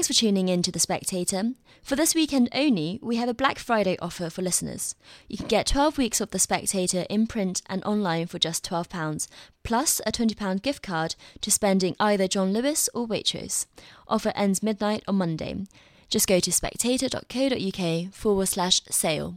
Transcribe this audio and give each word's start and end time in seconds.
Thanks 0.00 0.08
for 0.08 0.14
tuning 0.14 0.48
in 0.48 0.62
to 0.62 0.72
The 0.72 0.80
Spectator. 0.80 1.52
For 1.82 1.94
this 1.94 2.14
weekend 2.14 2.48
only, 2.54 2.98
we 3.02 3.16
have 3.16 3.28
a 3.28 3.34
Black 3.34 3.58
Friday 3.58 3.98
offer 4.00 4.30
for 4.30 4.40
listeners. 4.40 4.94
You 5.28 5.36
can 5.36 5.46
get 5.46 5.66
12 5.66 5.98
weeks 5.98 6.22
of 6.22 6.30
The 6.30 6.38
Spectator 6.38 7.04
in 7.10 7.26
print 7.26 7.60
and 7.66 7.84
online 7.84 8.28
for 8.28 8.38
just 8.38 8.64
£12, 8.64 9.28
plus 9.62 10.00
a 10.06 10.10
£20 10.10 10.62
gift 10.62 10.82
card 10.82 11.16
to 11.42 11.50
spending 11.50 11.96
either 12.00 12.26
John 12.28 12.50
Lewis 12.50 12.88
or 12.94 13.06
Waitrose. 13.06 13.66
Offer 14.08 14.32
ends 14.34 14.62
midnight 14.62 15.02
on 15.06 15.16
Monday. 15.16 15.66
Just 16.08 16.26
go 16.26 16.40
to 16.40 16.50
spectator.co.uk 16.50 18.14
forward 18.14 18.46
slash 18.46 18.80
sale. 18.88 19.34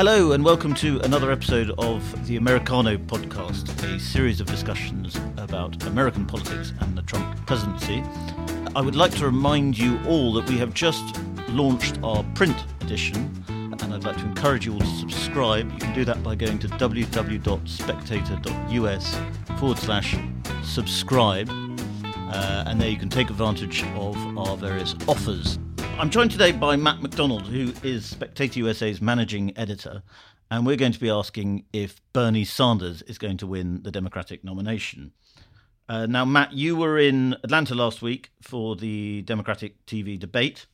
Hello, 0.00 0.32
and 0.32 0.42
welcome 0.42 0.72
to 0.76 0.98
another 1.00 1.30
episode 1.30 1.72
of 1.76 2.26
the 2.26 2.36
Americano 2.36 2.96
podcast, 2.96 3.68
a 3.84 4.00
series 4.00 4.40
of 4.40 4.46
discussions 4.46 5.20
about 5.36 5.84
American 5.84 6.24
politics 6.24 6.72
and 6.80 6.96
the 6.96 7.02
Trump 7.02 7.36
presidency. 7.44 8.02
I 8.74 8.80
would 8.80 8.96
like 8.96 9.14
to 9.16 9.26
remind 9.26 9.76
you 9.76 10.00
all 10.06 10.32
that 10.32 10.48
we 10.48 10.56
have 10.56 10.72
just 10.72 11.20
launched 11.50 11.98
our 12.02 12.24
print 12.34 12.56
edition, 12.80 13.44
and 13.48 13.92
I'd 13.92 14.04
like 14.04 14.16
to 14.16 14.24
encourage 14.24 14.64
you 14.64 14.72
all 14.72 14.80
to 14.80 14.86
subscribe. 14.86 15.70
You 15.70 15.78
can 15.78 15.94
do 15.94 16.06
that 16.06 16.22
by 16.22 16.34
going 16.34 16.58
to 16.60 16.68
www.spectator.us 16.68 19.20
forward 19.60 19.78
slash 19.78 20.16
subscribe, 20.62 21.50
uh, 21.50 22.64
and 22.66 22.80
there 22.80 22.88
you 22.88 22.96
can 22.96 23.10
take 23.10 23.28
advantage 23.28 23.84
of 23.96 24.16
our 24.38 24.56
various 24.56 24.94
offers. 25.06 25.58
I'm 26.00 26.08
joined 26.08 26.30
today 26.30 26.52
by 26.52 26.76
Matt 26.76 27.02
McDonald, 27.02 27.46
who 27.46 27.74
is 27.82 28.06
Spectator 28.06 28.60
USA's 28.60 29.02
managing 29.02 29.52
editor, 29.58 30.02
and 30.50 30.64
we're 30.64 30.76
going 30.76 30.92
to 30.92 30.98
be 30.98 31.10
asking 31.10 31.66
if 31.74 32.00
Bernie 32.14 32.46
Sanders 32.46 33.02
is 33.02 33.18
going 33.18 33.36
to 33.36 33.46
win 33.46 33.82
the 33.82 33.90
Democratic 33.90 34.42
nomination. 34.42 35.12
Uh, 35.90 36.06
now, 36.06 36.24
Matt, 36.24 36.54
you 36.54 36.74
were 36.74 36.98
in 36.98 37.36
Atlanta 37.44 37.74
last 37.74 38.00
week 38.00 38.30
for 38.40 38.76
the 38.76 39.20
Democratic 39.26 39.84
TV 39.84 40.18
debate, 40.18 40.64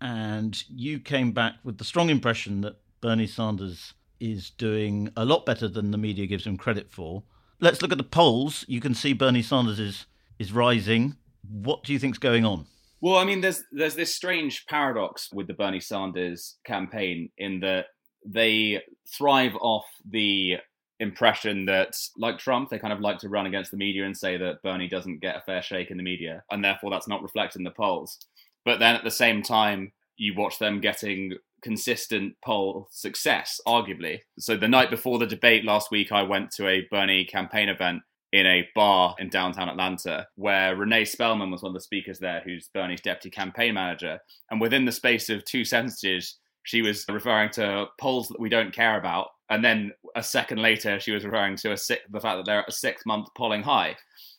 and 0.00 0.64
you 0.70 0.98
came 0.98 1.32
back 1.32 1.56
with 1.62 1.76
the 1.76 1.84
strong 1.84 2.08
impression 2.08 2.62
that 2.62 2.80
Bernie 3.02 3.26
Sanders 3.26 3.92
is 4.18 4.48
doing 4.48 5.10
a 5.14 5.26
lot 5.26 5.44
better 5.44 5.68
than 5.68 5.90
the 5.90 5.98
media 5.98 6.26
gives 6.26 6.46
him 6.46 6.56
credit 6.56 6.90
for. 6.90 7.22
Let's 7.60 7.82
look 7.82 7.92
at 7.92 7.98
the 7.98 8.02
polls. 8.02 8.64
You 8.66 8.80
can 8.80 8.94
see 8.94 9.12
Bernie 9.12 9.42
Sanders 9.42 9.78
is 9.78 10.06
is 10.38 10.52
rising. 10.54 11.16
What 11.46 11.84
do 11.84 11.92
you 11.92 11.98
think's 11.98 12.16
going 12.16 12.46
on? 12.46 12.64
Well, 13.04 13.18
I 13.18 13.24
mean, 13.24 13.42
there's 13.42 13.62
there's 13.70 13.96
this 13.96 14.14
strange 14.14 14.64
paradox 14.64 15.30
with 15.30 15.46
the 15.46 15.52
Bernie 15.52 15.78
Sanders 15.78 16.56
campaign 16.64 17.28
in 17.36 17.60
that 17.60 17.88
they 18.24 18.80
thrive 19.06 19.54
off 19.60 19.84
the 20.10 20.54
impression 21.00 21.66
that, 21.66 21.92
like 22.16 22.38
Trump, 22.38 22.70
they 22.70 22.78
kind 22.78 22.94
of 22.94 23.00
like 23.00 23.18
to 23.18 23.28
run 23.28 23.44
against 23.44 23.70
the 23.70 23.76
media 23.76 24.06
and 24.06 24.16
say 24.16 24.38
that 24.38 24.62
Bernie 24.62 24.88
doesn't 24.88 25.20
get 25.20 25.36
a 25.36 25.42
fair 25.42 25.60
shake 25.60 25.90
in 25.90 25.98
the 25.98 26.02
media, 26.02 26.44
and 26.50 26.64
therefore 26.64 26.90
that's 26.90 27.06
not 27.06 27.22
reflected 27.22 27.58
in 27.58 27.64
the 27.64 27.70
polls. 27.72 28.18
But 28.64 28.78
then 28.78 28.96
at 28.96 29.04
the 29.04 29.10
same 29.10 29.42
time, 29.42 29.92
you 30.16 30.32
watch 30.34 30.58
them 30.58 30.80
getting 30.80 31.34
consistent 31.60 32.36
poll 32.42 32.88
success, 32.90 33.60
arguably. 33.68 34.20
So 34.38 34.56
the 34.56 34.66
night 34.66 34.88
before 34.88 35.18
the 35.18 35.26
debate 35.26 35.66
last 35.66 35.90
week, 35.90 36.10
I 36.10 36.22
went 36.22 36.52
to 36.52 36.68
a 36.68 36.88
Bernie 36.90 37.26
campaign 37.26 37.68
event 37.68 38.00
in 38.34 38.46
a 38.46 38.68
bar 38.74 39.14
in 39.20 39.28
downtown 39.28 39.68
Atlanta 39.68 40.26
where 40.34 40.74
Renee 40.74 41.04
Spellman 41.04 41.52
was 41.52 41.62
one 41.62 41.70
of 41.70 41.74
the 41.74 41.80
speakers 41.80 42.18
there, 42.18 42.42
who's 42.44 42.68
Bernie's 42.74 43.00
deputy 43.00 43.30
campaign 43.30 43.74
manager. 43.74 44.18
And 44.50 44.60
within 44.60 44.84
the 44.84 44.90
space 44.90 45.30
of 45.30 45.44
two 45.44 45.64
sentences, 45.64 46.40
she 46.64 46.82
was 46.82 47.04
referring 47.08 47.50
to 47.50 47.86
polls 48.00 48.26
that 48.26 48.40
we 48.40 48.48
don't 48.48 48.74
care 48.74 48.98
about. 48.98 49.28
And 49.50 49.64
then 49.64 49.92
a 50.16 50.22
second 50.22 50.60
later, 50.60 50.98
she 50.98 51.12
was 51.12 51.24
referring 51.24 51.56
to 51.58 51.76
six, 51.76 52.02
the 52.10 52.18
fact 52.18 52.38
that 52.38 52.44
they're 52.44 52.62
at 52.62 52.68
a 52.68 52.72
six 52.72 53.06
month 53.06 53.28
polling 53.36 53.62
high. 53.62 53.94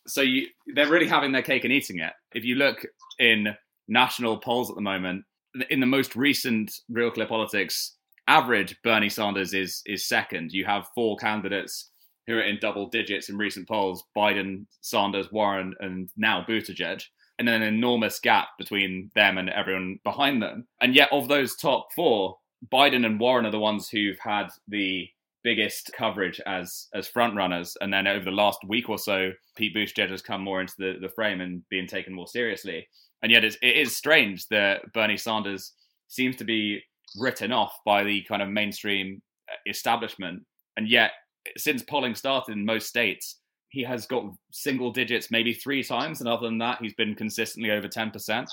So 0.08 0.20
you, 0.20 0.48
they're 0.76 0.90
really 0.90 1.08
having 1.08 1.32
their 1.32 1.42
cake 1.42 1.64
and 1.64 1.72
eating 1.72 2.00
it. 2.00 2.12
If 2.34 2.44
you 2.44 2.56
look 2.56 2.86
in 3.20 3.56
national 3.88 4.40
polls 4.40 4.70
at 4.70 4.76
the 4.76 4.82
moment, 4.82 5.24
in 5.70 5.80
the 5.80 5.86
most 5.86 6.18
recent 6.18 6.70
Real 6.90 7.12
Clear 7.12 7.28
Politics 7.28 7.96
average, 8.28 8.76
Bernie 8.84 9.08
Sanders 9.08 9.54
is 9.54 9.82
is 9.86 10.06
second. 10.06 10.52
You 10.52 10.66
have 10.66 10.90
four 10.94 11.16
candidates 11.16 11.92
who 12.28 12.36
are 12.36 12.42
in 12.42 12.58
double 12.60 12.88
digits 12.88 13.30
in 13.30 13.38
recent 13.38 13.68
polls 13.68 14.04
Biden, 14.16 14.66
Sanders, 14.82 15.32
Warren, 15.32 15.74
and 15.80 16.10
now 16.18 16.44
Buttigieg. 16.48 17.04
And 17.38 17.50
an 17.50 17.64
enormous 17.64 18.20
gap 18.20 18.50
between 18.58 19.12
them 19.14 19.38
and 19.38 19.50
everyone 19.50 20.00
behind 20.06 20.42
them. 20.42 20.68
And 20.80 20.96
yet, 20.96 21.10
of 21.12 21.28
those 21.28 21.58
top 21.58 21.90
four, 21.94 22.38
Biden 22.72 23.06
and 23.06 23.20
Warren 23.20 23.46
are 23.46 23.52
the 23.52 23.60
ones 23.60 23.90
who've 23.90 24.20
had 24.20 24.48
the 24.70 25.10
biggest 25.44 25.92
coverage 25.96 26.40
as 26.48 26.88
as 26.94 27.10
front 27.10 27.36
runners. 27.36 27.76
And 27.82 27.94
then 27.94 28.08
over 28.08 28.24
the 28.24 28.32
last 28.32 28.60
week 28.66 28.88
or 28.88 28.98
so, 28.98 29.32
Pete 29.58 29.76
Buttigieg 29.76 30.10
has 30.10 30.22
come 30.22 30.42
more 30.42 30.62
into 30.62 30.76
the, 30.78 30.96
the 31.02 31.10
frame 31.10 31.42
and 31.42 31.62
being 31.70 31.88
taken 31.88 32.14
more 32.14 32.28
seriously. 32.28 32.88
And 33.22 33.32
yet, 33.32 33.44
it's, 33.44 33.58
it 33.62 33.76
is 33.76 33.98
strange 33.98 34.48
that 34.48 34.94
Bernie 34.94 35.18
Sanders 35.18 35.74
seems 36.08 36.38
to 36.38 36.46
be 36.46 36.82
written 37.18 37.52
off 37.52 37.78
by 37.86 38.04
the 38.04 38.24
kind 38.30 38.42
of 38.42 38.50
mainstream 38.50 39.22
uh, 39.50 39.56
establishment. 39.70 40.44
And 40.78 40.88
yet, 40.88 41.12
since 41.58 41.84
polling 41.84 42.16
started 42.16 42.54
in 42.54 42.66
most 42.66 42.88
states, 42.88 43.40
he 43.70 43.84
has 43.84 44.06
got 44.06 44.26
single 44.52 44.92
digits 44.92 45.32
maybe 45.32 45.54
three 45.54 45.84
times, 45.84 46.20
and 46.20 46.30
other 46.30 46.48
than 46.48 46.58
that, 46.60 46.80
he's 46.82 46.94
been 46.94 47.16
consistently 47.16 47.72
over 47.72 47.88
ten 47.88 48.12
percent. 48.12 48.50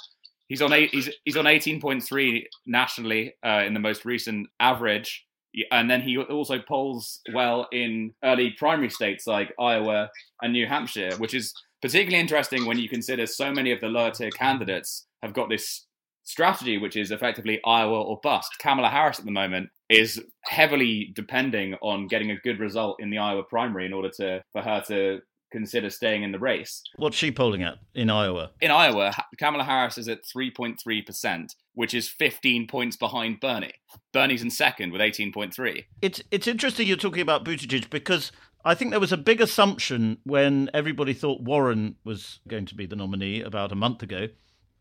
He's 0.48 0.62
on 0.62 0.72
eight. 0.72 0.91
He's 0.91 1.10
he's 1.25 1.36
on 1.36 1.47
eighteen 1.47 1.81
point 1.81 2.02
three 2.02 2.48
nationally 2.66 3.34
uh, 3.44 3.62
in 3.64 3.75
the 3.75 3.81
most 3.81 4.04
recent 4.04 4.48
average, 4.60 5.25
and 5.70 5.91
then 5.91 6.00
he 6.00 6.19
also 6.19 6.58
polls 6.58 7.20
well 7.32 7.69
in 7.72 8.12
early 8.25 8.50
primary 8.58 8.91
states 8.91 9.26
like 9.26 9.52
Iowa 9.58 10.10
and 10.42 10.52
New 10.52 10.66
Hampshire, 10.66 11.14
which 11.19 11.34
is 11.34 11.54
particularly 11.81 12.20
interesting 12.20 12.66
when 12.66 12.78
you 12.78 12.88
consider 12.88 13.26
so 13.26 13.52
many 13.52 13.72
of 13.72 13.81
the 13.81 13.88
lower 13.88 14.10
tier 14.10 14.31
candidates 14.31 15.06
have 15.22 15.32
got 15.32 15.48
this 15.48 15.86
strategy, 16.25 16.78
which 16.78 16.97
is 16.97 17.10
effectively 17.10 17.60
Iowa 17.65 18.00
or 18.00 18.21
bust. 18.22 18.59
Kamala 18.59 18.88
Harris 18.88 19.19
at 19.19 19.25
the 19.25 19.31
moment 19.31 19.71
is 19.88 20.22
heavily 20.44 21.12
depending 21.15 21.75
on 21.83 22.09
getting 22.09 22.31
a 22.31 22.37
good 22.37 22.59
result 22.59 22.97
in 23.00 23.10
the 23.10 23.19
Iowa 23.19 23.43
primary 23.43 23.87
in 23.87 23.93
order 23.93 24.10
to 24.16 24.43
for 24.53 24.62
her 24.62 24.82
to 24.88 25.21
consider 25.53 25.91
staying 25.91 26.22
in 26.22 26.32
the 26.32 26.38
race. 26.38 26.82
What's 26.97 27.16
she 27.16 27.31
polling 27.31 27.62
at 27.62 27.78
in 27.94 28.11
Iowa? 28.11 28.50
In 28.61 28.71
Iowa, 28.71 29.15
Kamala 29.38 29.65
Harris 29.65 29.99
is 29.99 30.09
at 30.09 30.25
3.3%, 30.25 31.55
which 31.75 31.94
is 31.94 32.09
15 32.09 32.66
points 32.66 32.97
behind 32.97 33.38
Bernie. 33.38 33.75
Bernie's 34.12 34.43
in 34.43 34.50
second 34.50 34.93
with 34.93 35.03
18.3. 35.03 35.84
It's 36.00 36.22
it's 36.31 36.49
interesting 36.49 36.88
you're 36.88 36.97
talking 36.97 37.22
about 37.22 37.44
Buttigieg 37.44 37.91
because 37.91 38.32
I 38.65 38.75
think 38.75 38.91
there 38.91 39.00
was 39.00 39.12
a 39.12 39.16
big 39.16 39.41
assumption 39.41 40.19
when 40.25 40.71
everybody 40.72 41.12
thought 41.12 41.43
Warren 41.43 41.97
was 42.05 42.41
going 42.49 42.66
to 42.66 42.75
be 42.75 42.87
the 42.87 42.97
nominee 42.97 43.43
about 43.43 43.72
a 43.72 43.77
month 43.77 44.03
ago. 44.03 44.28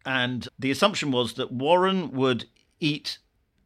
And 0.06 0.48
the 0.58 0.72
assumption 0.72 1.12
was 1.12 1.34
that 1.34 1.52
Warren 1.52 2.12
would 2.12 2.46
eat 2.80 3.18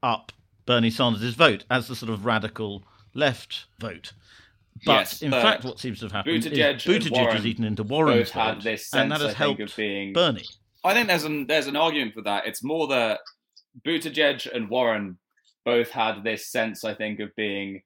up 0.03 0.31
Bernie 0.65 0.89
Sanders' 0.89 1.35
vote 1.35 1.63
as 1.69 1.87
the 1.87 1.95
sort 1.95 2.11
of 2.11 2.25
radical 2.25 2.83
left 3.13 3.65
vote. 3.79 4.13
But 4.85 4.91
yes, 4.91 5.21
in 5.21 5.31
but 5.31 5.41
fact, 5.41 5.63
what 5.63 5.79
seems 5.79 5.99
to 5.99 6.05
have 6.05 6.11
happened 6.11 6.43
Buttigieg 6.43 6.75
is 6.75 6.83
Buttigieg 6.83 7.31
has 7.31 7.45
eaten 7.45 7.63
into 7.63 7.83
Warren's 7.83 8.31
vote, 8.31 8.65
and 8.93 9.11
that 9.11 9.21
has 9.21 9.33
I 9.33 9.33
helped 9.33 9.75
being- 9.77 10.11
Bernie. 10.13 10.43
I 10.83 10.93
think 10.93 11.07
there's 11.07 11.23
an 11.23 11.47
there's 11.47 11.67
an 11.67 11.75
argument 11.75 12.13
for 12.13 12.21
that. 12.23 12.45
It's 12.45 12.63
more 12.63 12.87
that 12.87 13.21
Buttigieg 13.85 14.51
and 14.53 14.69
Warren 14.69 15.17
both 15.63 15.89
had 15.89 16.23
this 16.23 16.45
sense, 16.47 16.83
I 16.83 16.93
think, 16.93 17.19
of 17.19 17.35
being 17.35 17.81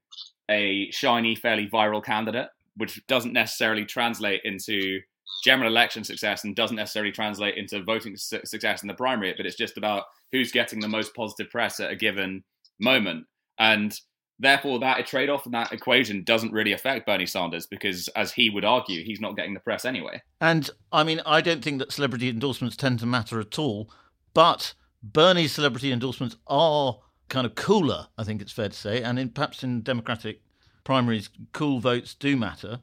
a 0.50 0.90
shiny, 0.92 1.36
fairly 1.36 1.70
viral 1.70 2.04
candidate, 2.04 2.50
which 2.76 3.06
doesn't 3.08 3.34
necessarily 3.34 3.86
translate 3.86 4.42
into 4.44 5.00
general 5.44 5.70
election 5.70 6.04
success 6.04 6.44
and 6.44 6.56
doesn't 6.56 6.76
necessarily 6.76 7.12
translate 7.12 7.58
into 7.58 7.84
voting 7.84 8.16
su- 8.18 8.42
success 8.44 8.82
in 8.82 8.88
the 8.88 8.94
primary. 8.94 9.34
But 9.36 9.46
it's 9.46 9.56
just 9.56 9.78
about 9.78 10.04
who's 10.32 10.52
getting 10.52 10.80
the 10.80 10.88
most 10.88 11.14
positive 11.14 11.50
press 11.52 11.80
at 11.80 11.92
a 11.92 11.96
given 11.96 12.44
moment, 12.80 13.26
and 13.58 13.98
therefore 14.40 14.80
that 14.80 15.06
trade 15.06 15.30
off 15.30 15.46
and 15.46 15.54
that 15.54 15.74
equation 15.74 16.24
doesn't 16.24 16.54
really 16.54 16.74
affect 16.74 17.06
Bernie 17.06 17.26
Sanders 17.26 17.66
because, 17.66 18.08
as 18.10 18.32
he 18.32 18.50
would 18.50 18.66
argue, 18.66 19.04
he's 19.04 19.22
not 19.22 19.36
getting 19.36 19.54
the 19.54 19.60
press 19.60 19.86
anyway. 19.86 20.22
And 20.42 20.70
I 20.92 21.04
mean, 21.04 21.22
I 21.26 21.42
don't 21.42 21.64
think 21.64 21.80
that 21.80 21.92
celebrity 21.92 22.30
endorsements 22.30 22.76
tend 22.76 23.00
to 23.00 23.06
matter 23.06 23.40
at 23.40 23.60
all, 23.60 23.92
but 24.34 24.74
Bernie's 25.02 25.54
celebrity 25.54 25.92
endorsements 25.92 26.36
are 26.48 27.00
kind 27.30 27.46
of 27.46 27.56
cooler, 27.56 28.08
I 28.18 28.24
think 28.24 28.42
it's 28.42 28.52
fair 28.52 28.70
to 28.70 28.76
say, 28.76 29.02
and 29.02 29.20
in, 29.20 29.30
perhaps 29.30 29.64
in 29.64 29.82
Democratic 29.82 30.42
primaries, 30.84 31.30
cool 31.54 31.80
votes 31.80 32.14
do 32.14 32.36
matter. 32.36 32.80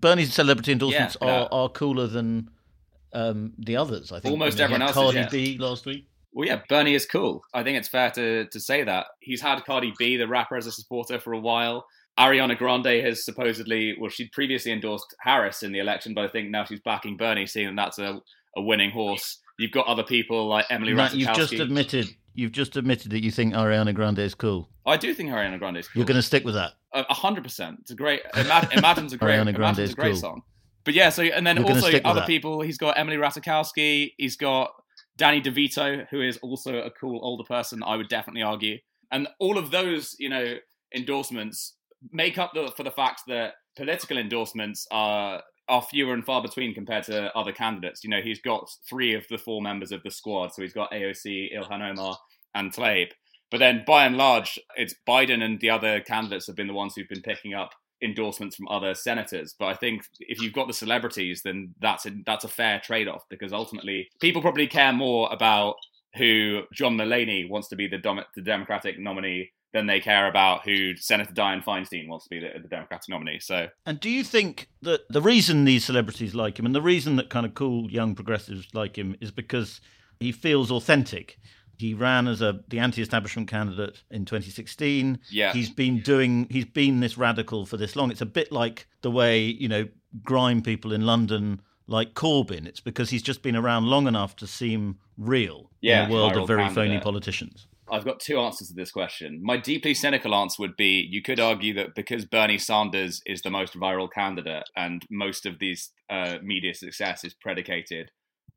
Bernie's 0.00 0.32
celebrity 0.34 0.72
endorsements 0.72 1.16
Yeah, 1.20 1.28
are, 1.28 1.40
yeah. 1.42 1.48
are 1.52 1.68
cooler 1.68 2.06
than 2.06 2.50
um, 3.12 3.52
the 3.58 3.76
others. 3.76 4.12
I 4.12 4.20
think 4.20 4.32
Almost 4.32 4.58
I 4.60 4.64
mean, 4.64 4.64
everyone 4.64 4.82
else. 4.82 4.92
Cardi 4.94 5.18
yeah. 5.18 5.28
B 5.30 5.58
last 5.58 5.86
week. 5.86 6.06
Well, 6.32 6.46
yeah, 6.46 6.60
Bernie 6.68 6.94
is 6.94 7.06
cool. 7.06 7.42
I 7.52 7.62
think 7.64 7.76
it's 7.76 7.88
fair 7.88 8.10
to 8.12 8.46
to 8.46 8.60
say 8.60 8.84
that 8.84 9.06
he's 9.20 9.40
had 9.40 9.64
Cardi 9.64 9.92
B, 9.98 10.16
the 10.16 10.28
rapper, 10.28 10.56
as 10.56 10.66
a 10.66 10.72
supporter 10.72 11.18
for 11.18 11.32
a 11.32 11.38
while. 11.40 11.86
Ariana 12.18 12.56
Grande 12.56 13.02
has 13.04 13.24
supposedly, 13.24 13.96
well, 13.98 14.10
she'd 14.10 14.30
previously 14.32 14.72
endorsed 14.72 15.14
Harris 15.20 15.62
in 15.62 15.72
the 15.72 15.78
election, 15.78 16.12
but 16.12 16.24
I 16.24 16.28
think 16.28 16.50
now 16.50 16.64
she's 16.64 16.80
backing 16.80 17.16
Bernie, 17.16 17.46
seeing 17.46 17.74
that 17.74 17.76
that's 17.76 17.98
a, 17.98 18.20
a 18.56 18.62
winning 18.62 18.90
horse. 18.90 19.38
You've 19.58 19.70
got 19.70 19.86
other 19.86 20.02
people 20.02 20.46
like 20.46 20.66
Emily 20.70 20.92
Matt, 20.92 21.14
you've 21.14 21.32
just 21.34 21.52
Ratajkowski. 21.52 21.60
admitted 21.62 22.14
you've 22.40 22.52
just 22.52 22.76
admitted 22.76 23.12
that 23.12 23.22
you 23.22 23.30
think 23.30 23.52
Ariana 23.54 23.94
Grande 23.94 24.20
is 24.20 24.34
cool. 24.34 24.68
I 24.86 24.96
do 24.96 25.12
think 25.12 25.30
Ariana 25.30 25.58
Grande 25.58 25.76
is 25.76 25.88
cool. 25.88 26.00
You're 26.00 26.06
going 26.06 26.16
to 26.16 26.22
stick 26.22 26.44
with 26.44 26.54
that. 26.54 26.72
A 26.92 27.14
hundred 27.14 27.44
percent. 27.44 27.78
It's 27.82 27.90
a 27.90 27.94
great. 27.94 28.22
Ima- 28.34 28.68
Imagine's 28.72 29.12
a 29.12 29.18
great. 29.18 29.38
Ariana 29.38 29.54
Grande 29.54 29.80
is 29.80 29.92
a 29.92 29.94
great 29.94 30.12
cool. 30.12 30.20
song. 30.20 30.42
But 30.84 30.94
yeah, 30.94 31.10
so 31.10 31.22
and 31.22 31.46
then 31.46 31.58
You're 31.58 31.70
also 31.70 32.00
other 32.04 32.24
people. 32.26 32.62
He's 32.62 32.78
got 32.78 32.98
Emily 32.98 33.16
Ratajkowski. 33.16 34.14
He's 34.16 34.36
got 34.36 34.72
Danny 35.16 35.42
DeVito, 35.42 36.06
who 36.08 36.22
is 36.22 36.38
also 36.38 36.78
a 36.78 36.90
cool 36.90 37.20
older 37.22 37.44
person. 37.44 37.82
I 37.84 37.96
would 37.96 38.08
definitely 38.08 38.42
argue, 38.42 38.78
and 39.12 39.28
all 39.38 39.58
of 39.58 39.70
those, 39.70 40.16
you 40.18 40.30
know, 40.30 40.56
endorsements 40.96 41.74
make 42.10 42.38
up 42.38 42.52
the, 42.54 42.72
for 42.74 42.82
the 42.82 42.90
fact 42.90 43.22
that 43.28 43.54
political 43.76 44.16
endorsements 44.16 44.86
are 44.90 45.42
are 45.68 45.82
fewer 45.82 46.12
and 46.12 46.24
far 46.24 46.42
between 46.42 46.74
compared 46.74 47.04
to 47.04 47.34
other 47.36 47.52
candidates. 47.52 48.02
You 48.02 48.10
know, 48.10 48.20
he's 48.20 48.40
got 48.40 48.68
three 48.88 49.14
of 49.14 49.24
the 49.30 49.38
four 49.38 49.62
members 49.62 49.92
of 49.92 50.02
the 50.02 50.10
squad, 50.10 50.52
so 50.52 50.62
he's 50.62 50.72
got 50.72 50.90
AOC, 50.90 51.54
Ilhan 51.54 51.92
Omar, 51.92 52.18
and 52.54 52.72
Tlaib. 52.72 53.08
But 53.50 53.58
then, 53.58 53.82
by 53.86 54.06
and 54.06 54.16
large, 54.16 54.58
it's 54.76 54.94
Biden 55.08 55.42
and 55.42 55.60
the 55.60 55.70
other 55.70 56.00
candidates 56.00 56.46
have 56.46 56.56
been 56.56 56.68
the 56.68 56.72
ones 56.72 56.94
who've 56.94 57.08
been 57.08 57.22
picking 57.22 57.52
up 57.52 57.70
endorsements 58.02 58.56
from 58.56 58.68
other 58.68 58.94
senators. 58.94 59.54
But 59.58 59.66
I 59.66 59.74
think 59.74 60.02
if 60.20 60.40
you've 60.40 60.52
got 60.52 60.68
the 60.68 60.74
celebrities, 60.74 61.42
then 61.42 61.74
that's 61.80 62.06
a, 62.06 62.12
that's 62.24 62.44
a 62.44 62.48
fair 62.48 62.80
trade 62.80 63.08
off 63.08 63.24
because 63.28 63.52
ultimately 63.52 64.08
people 64.20 64.40
probably 64.40 64.66
care 64.66 64.92
more 64.92 65.28
about 65.32 65.74
who 66.16 66.62
John 66.72 66.96
Mulaney 66.96 67.48
wants 67.48 67.68
to 67.68 67.76
be 67.76 67.86
the, 67.86 67.98
dom- 67.98 68.24
the 68.34 68.42
Democratic 68.42 68.98
nominee 68.98 69.50
than 69.72 69.86
they 69.86 70.00
care 70.00 70.26
about 70.26 70.64
who 70.64 70.96
Senator 70.96 71.32
Dianne 71.32 71.62
Feinstein 71.62 72.08
wants 72.08 72.24
to 72.24 72.30
be 72.30 72.40
the, 72.40 72.58
the 72.60 72.68
Democratic 72.68 73.08
nominee. 73.08 73.38
So 73.38 73.68
And 73.86 74.00
do 74.00 74.10
you 74.10 74.24
think 74.24 74.68
that 74.82 75.02
the 75.08 75.22
reason 75.22 75.64
these 75.64 75.84
celebrities 75.84 76.34
like 76.34 76.58
him 76.58 76.66
and 76.66 76.74
the 76.74 76.82
reason 76.82 77.16
that 77.16 77.30
kind 77.30 77.46
of 77.46 77.54
cool 77.54 77.90
young 77.90 78.14
progressives 78.14 78.68
like 78.74 78.96
him 78.96 79.14
is 79.20 79.30
because 79.30 79.80
he 80.18 80.32
feels 80.32 80.72
authentic? 80.72 81.38
He 81.80 81.94
ran 81.94 82.28
as 82.28 82.42
a 82.42 82.60
the 82.68 82.78
anti-establishment 82.78 83.48
candidate 83.48 84.02
in 84.10 84.26
2016. 84.26 85.18
Yeah. 85.30 85.52
he's 85.52 85.70
been 85.70 86.00
doing. 86.00 86.46
He's 86.50 86.66
been 86.66 87.00
this 87.00 87.16
radical 87.16 87.64
for 87.64 87.78
this 87.78 87.96
long. 87.96 88.10
It's 88.10 88.20
a 88.20 88.26
bit 88.26 88.52
like 88.52 88.86
the 89.00 89.10
way 89.10 89.44
you 89.46 89.68
know 89.68 89.88
grime 90.22 90.60
people 90.60 90.92
in 90.92 91.06
London 91.06 91.62
like 91.86 92.12
Corbyn. 92.14 92.66
It's 92.66 92.80
because 92.80 93.08
he's 93.08 93.22
just 93.22 93.42
been 93.42 93.56
around 93.56 93.86
long 93.86 94.06
enough 94.06 94.36
to 94.36 94.46
seem 94.46 94.98
real 95.16 95.70
Yeah, 95.80 96.04
in 96.04 96.10
a 96.10 96.12
world 96.12 96.36
of 96.36 96.46
very 96.46 96.68
phony 96.68 97.00
politicians. 97.00 97.66
I've 97.90 98.04
got 98.04 98.20
two 98.20 98.38
answers 98.38 98.68
to 98.68 98.74
this 98.74 98.92
question. 98.92 99.40
My 99.42 99.56
deeply 99.56 99.94
cynical 99.94 100.34
answer 100.34 100.62
would 100.62 100.76
be 100.76 101.08
you 101.10 101.22
could 101.22 101.40
argue 101.40 101.74
that 101.74 101.94
because 101.94 102.24
Bernie 102.24 102.58
Sanders 102.58 103.20
is 103.26 103.42
the 103.42 103.50
most 103.50 103.74
viral 103.74 104.08
candidate 104.10 104.64
and 104.76 105.04
most 105.10 105.46
of 105.46 105.58
these 105.58 105.90
uh, 106.08 106.36
media 106.42 106.74
success 106.74 107.24
is 107.24 107.34
predicated 107.34 108.10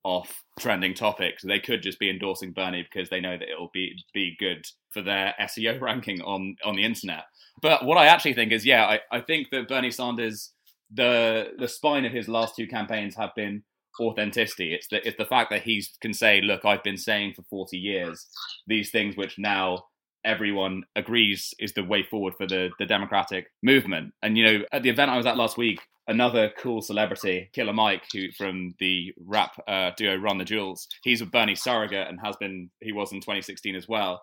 off 0.03 0.43
trending 0.59 0.93
topics, 0.93 1.43
they 1.43 1.59
could 1.59 1.81
just 1.81 1.99
be 1.99 2.09
endorsing 2.09 2.51
Bernie 2.51 2.87
because 2.91 3.09
they 3.09 3.21
know 3.21 3.37
that 3.37 3.49
it'll 3.49 3.71
be 3.73 3.95
be 4.13 4.35
good 4.39 4.65
for 4.91 5.01
their 5.01 5.33
SEO 5.41 5.79
ranking 5.81 6.21
on 6.21 6.55
on 6.63 6.75
the 6.75 6.83
internet. 6.83 7.23
But 7.61 7.85
what 7.85 7.97
I 7.97 8.07
actually 8.07 8.33
think 8.33 8.51
is, 8.51 8.65
yeah, 8.65 8.85
I, 8.85 8.99
I 9.11 9.21
think 9.21 9.49
that 9.51 9.67
Bernie 9.67 9.91
Sanders, 9.91 10.51
the 10.93 11.51
the 11.57 11.67
spine 11.67 12.05
of 12.05 12.11
his 12.11 12.27
last 12.27 12.55
two 12.55 12.67
campaigns 12.67 13.15
have 13.15 13.31
been 13.35 13.63
authenticity. 13.99 14.73
It's 14.73 14.87
the 14.87 15.05
it's 15.07 15.17
the 15.17 15.25
fact 15.25 15.49
that 15.51 15.63
he 15.63 15.83
can 16.01 16.13
say, 16.13 16.41
look, 16.41 16.65
I've 16.65 16.83
been 16.83 16.97
saying 16.97 17.33
for 17.35 17.43
forty 17.43 17.77
years 17.77 18.25
these 18.67 18.91
things 18.91 19.15
which 19.15 19.37
now 19.37 19.85
everyone 20.25 20.83
agrees 20.95 21.53
is 21.59 21.73
the 21.73 21.83
way 21.83 22.03
forward 22.03 22.33
for 22.37 22.47
the 22.47 22.69
the 22.79 22.85
democratic 22.85 23.47
movement. 23.61 24.13
And 24.21 24.37
you 24.37 24.45
know, 24.45 24.65
at 24.71 24.83
the 24.83 24.89
event 24.89 25.11
I 25.11 25.17
was 25.17 25.25
at 25.25 25.37
last 25.37 25.57
week, 25.57 25.79
another 26.07 26.51
cool 26.57 26.81
celebrity, 26.81 27.49
Killer 27.53 27.73
Mike, 27.73 28.03
who 28.11 28.31
from 28.31 28.73
the 28.79 29.13
rap 29.25 29.51
uh, 29.67 29.91
duo 29.97 30.15
Run 30.15 30.37
the 30.37 30.45
Jewels, 30.45 30.87
he's 31.03 31.21
a 31.21 31.25
Bernie 31.25 31.55
surrogate 31.55 32.07
and 32.07 32.19
has 32.23 32.35
been 32.37 32.69
he 32.81 32.91
was 32.91 33.11
in 33.11 33.19
2016 33.19 33.75
as 33.75 33.87
well. 33.87 34.21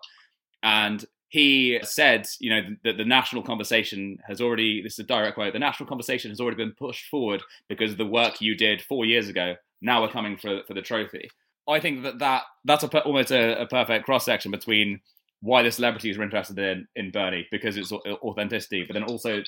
And 0.63 1.03
he 1.29 1.79
said, 1.83 2.27
you 2.39 2.49
know, 2.49 2.61
that 2.83 2.97
the 2.97 3.05
national 3.05 3.41
conversation 3.41 4.17
has 4.27 4.41
already, 4.41 4.81
this 4.81 4.93
is 4.93 4.99
a 4.99 5.03
direct 5.03 5.35
quote, 5.35 5.53
the 5.53 5.59
national 5.59 5.87
conversation 5.87 6.29
has 6.29 6.41
already 6.41 6.57
been 6.57 6.73
pushed 6.73 7.07
forward 7.07 7.41
because 7.69 7.93
of 7.93 7.97
the 7.97 8.05
work 8.05 8.41
you 8.41 8.53
did 8.53 8.81
four 8.81 9.05
years 9.05 9.29
ago. 9.29 9.55
Now 9.81 10.01
we're 10.01 10.09
coming 10.09 10.37
for, 10.37 10.61
for 10.67 10.73
the 10.73 10.81
trophy. 10.81 11.29
I 11.67 11.79
think 11.79 12.03
that, 12.03 12.19
that 12.19 12.43
that's 12.65 12.83
a, 12.83 13.03
almost 13.03 13.31
a, 13.31 13.61
a 13.61 13.65
perfect 13.65 14.05
cross 14.05 14.25
section 14.25 14.51
between 14.51 14.99
why 15.41 15.63
the 15.63 15.71
celebrities 15.71 16.17
are 16.17 16.23
interested 16.23 16.59
in, 16.59 16.87
in 16.95 17.11
Bernie 17.11 17.47
because 17.49 17.77
it's 17.77 17.91
authenticity, 17.91 18.83
but 18.83 18.93
then 18.93 19.03
also 19.03 19.41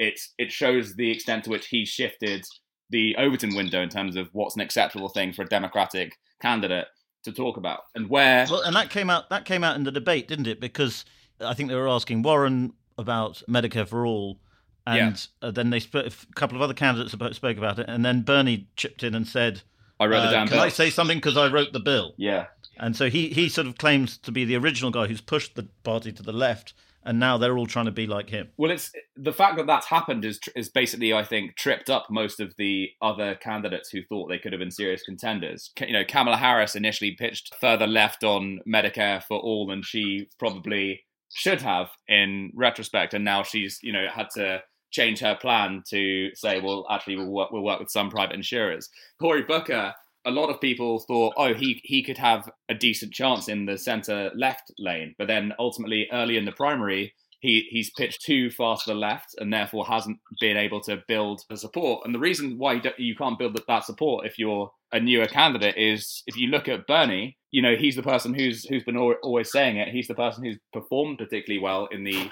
it, 0.00 0.18
it 0.38 0.50
shows 0.50 0.96
the 0.96 1.10
extent 1.10 1.44
to 1.44 1.50
which 1.50 1.68
he 1.68 1.84
shifted 1.84 2.44
the 2.88 3.14
Overton 3.16 3.54
window 3.54 3.82
in 3.82 3.90
terms 3.90 4.16
of 4.16 4.28
what's 4.32 4.56
an 4.56 4.62
acceptable 4.62 5.10
thing 5.10 5.32
for 5.32 5.42
a 5.42 5.46
Democratic 5.46 6.16
candidate 6.42 6.86
to 7.22 7.32
talk 7.32 7.58
about 7.58 7.80
and 7.94 8.08
where 8.08 8.46
Well, 8.50 8.62
and 8.62 8.74
that 8.74 8.88
came 8.88 9.10
out 9.10 9.28
that 9.28 9.44
came 9.44 9.62
out 9.62 9.76
in 9.76 9.84
the 9.84 9.92
debate, 9.92 10.26
didn't 10.26 10.46
it? 10.46 10.58
Because 10.58 11.04
I 11.38 11.52
think 11.54 11.68
they 11.68 11.74
were 11.74 11.88
asking 11.88 12.22
Warren 12.22 12.72
about 12.96 13.42
Medicare 13.48 13.86
for 13.86 14.06
all, 14.06 14.40
and 14.86 15.26
uh, 15.42 15.50
then 15.50 15.68
they 15.68 15.80
sp- 15.84 16.08
a 16.08 16.10
couple 16.34 16.56
of 16.56 16.62
other 16.62 16.74
candidates 16.74 17.12
spoke 17.12 17.58
about 17.58 17.78
it, 17.78 17.86
and 17.86 18.04
then 18.04 18.22
Bernie 18.22 18.68
chipped 18.76 19.02
in 19.02 19.14
and 19.14 19.28
said, 19.28 19.62
I 20.00 20.06
wrote 20.06 20.20
uh, 20.20 20.26
the 20.26 20.32
damn 20.32 20.48
"Can 20.48 20.56
bill. 20.56 20.64
I 20.64 20.70
say 20.70 20.88
something 20.88 21.18
because 21.18 21.36
I 21.36 21.48
wrote 21.48 21.74
the 21.74 21.80
bill?" 21.80 22.14
yeah. 22.16 22.46
And 22.78 22.96
so 22.96 23.10
he 23.10 23.28
he 23.28 23.50
sort 23.50 23.66
of 23.66 23.76
claims 23.76 24.16
to 24.16 24.32
be 24.32 24.46
the 24.46 24.56
original 24.56 24.90
guy 24.90 25.06
who's 25.06 25.20
pushed 25.20 25.54
the 25.54 25.68
party 25.82 26.10
to 26.12 26.22
the 26.22 26.32
left, 26.32 26.72
and 27.04 27.18
now 27.18 27.38
they're 27.38 27.56
all 27.56 27.66
trying 27.66 27.86
to 27.86 27.90
be 27.90 28.06
like 28.06 28.30
him. 28.30 28.48
Well, 28.56 28.70
it's 28.70 28.92
the 29.16 29.32
fact 29.32 29.56
that 29.56 29.66
that's 29.66 29.86
happened 29.86 30.24
is 30.24 30.38
is 30.54 30.68
basically, 30.68 31.12
I 31.12 31.24
think, 31.24 31.56
tripped 31.56 31.90
up 31.90 32.06
most 32.10 32.40
of 32.40 32.54
the 32.56 32.90
other 33.00 33.34
candidates 33.34 33.90
who 33.90 34.02
thought 34.02 34.28
they 34.28 34.38
could 34.38 34.52
have 34.52 34.60
been 34.60 34.70
serious 34.70 35.02
contenders. 35.02 35.70
You 35.80 35.92
know, 35.92 36.04
Kamala 36.06 36.36
Harris 36.36 36.76
initially 36.76 37.16
pitched 37.18 37.54
further 37.60 37.86
left 37.86 38.24
on 38.24 38.60
Medicare 38.66 39.22
for 39.22 39.38
all 39.38 39.66
than 39.66 39.82
she 39.82 40.28
probably 40.38 41.04
should 41.32 41.62
have 41.62 41.88
in 42.08 42.50
retrospect, 42.54 43.14
and 43.14 43.24
now 43.24 43.42
she's 43.42 43.78
you 43.82 43.92
know 43.92 44.06
had 44.12 44.28
to 44.34 44.62
change 44.90 45.20
her 45.20 45.36
plan 45.36 45.82
to 45.88 46.30
say, 46.34 46.60
well, 46.60 46.84
actually, 46.90 47.16
we'll 47.16 47.30
work, 47.30 47.50
we'll 47.52 47.62
work 47.62 47.78
with 47.78 47.90
some 47.90 48.10
private 48.10 48.34
insurers. 48.34 48.88
Cory 49.20 49.42
Booker. 49.42 49.94
A 50.26 50.30
lot 50.30 50.50
of 50.50 50.60
people 50.60 51.00
thought, 51.00 51.34
oh, 51.36 51.54
he 51.54 51.80
he 51.84 52.02
could 52.02 52.18
have 52.18 52.50
a 52.68 52.74
decent 52.74 53.12
chance 53.12 53.48
in 53.48 53.66
the 53.66 53.78
centre 53.78 54.30
left 54.34 54.70
lane, 54.78 55.14
but 55.18 55.28
then 55.28 55.52
ultimately, 55.58 56.08
early 56.12 56.36
in 56.36 56.44
the 56.44 56.52
primary, 56.52 57.14
he 57.40 57.66
he's 57.70 57.90
pitched 57.90 58.22
too 58.22 58.50
far 58.50 58.76
to 58.76 58.82
the 58.86 58.94
left 58.94 59.34
and 59.38 59.52
therefore 59.52 59.86
hasn't 59.86 60.18
been 60.40 60.56
able 60.56 60.80
to 60.82 61.02
build 61.08 61.42
the 61.48 61.56
support. 61.56 62.02
And 62.04 62.14
the 62.14 62.18
reason 62.18 62.58
why 62.58 62.74
you, 62.74 62.82
you 62.98 63.16
can't 63.16 63.38
build 63.38 63.54
that- 63.54 63.66
that 63.66 63.84
support 63.84 64.26
if 64.26 64.38
you're 64.38 64.70
a 64.92 65.00
newer 65.00 65.26
candidate 65.26 65.76
is 65.76 66.22
if 66.26 66.36
you 66.36 66.48
look 66.48 66.68
at 66.68 66.86
Bernie, 66.86 67.38
you 67.50 67.62
know 67.62 67.76
he's 67.76 67.96
the 67.96 68.02
person 68.02 68.34
who's 68.34 68.64
who's 68.68 68.84
been 68.84 68.96
always 68.98 69.50
saying 69.50 69.76
it. 69.78 69.88
He's 69.88 70.08
the 70.08 70.14
person 70.14 70.44
who's 70.44 70.58
performed 70.72 71.18
particularly 71.18 71.62
well 71.62 71.86
in 71.86 72.04
the 72.04 72.30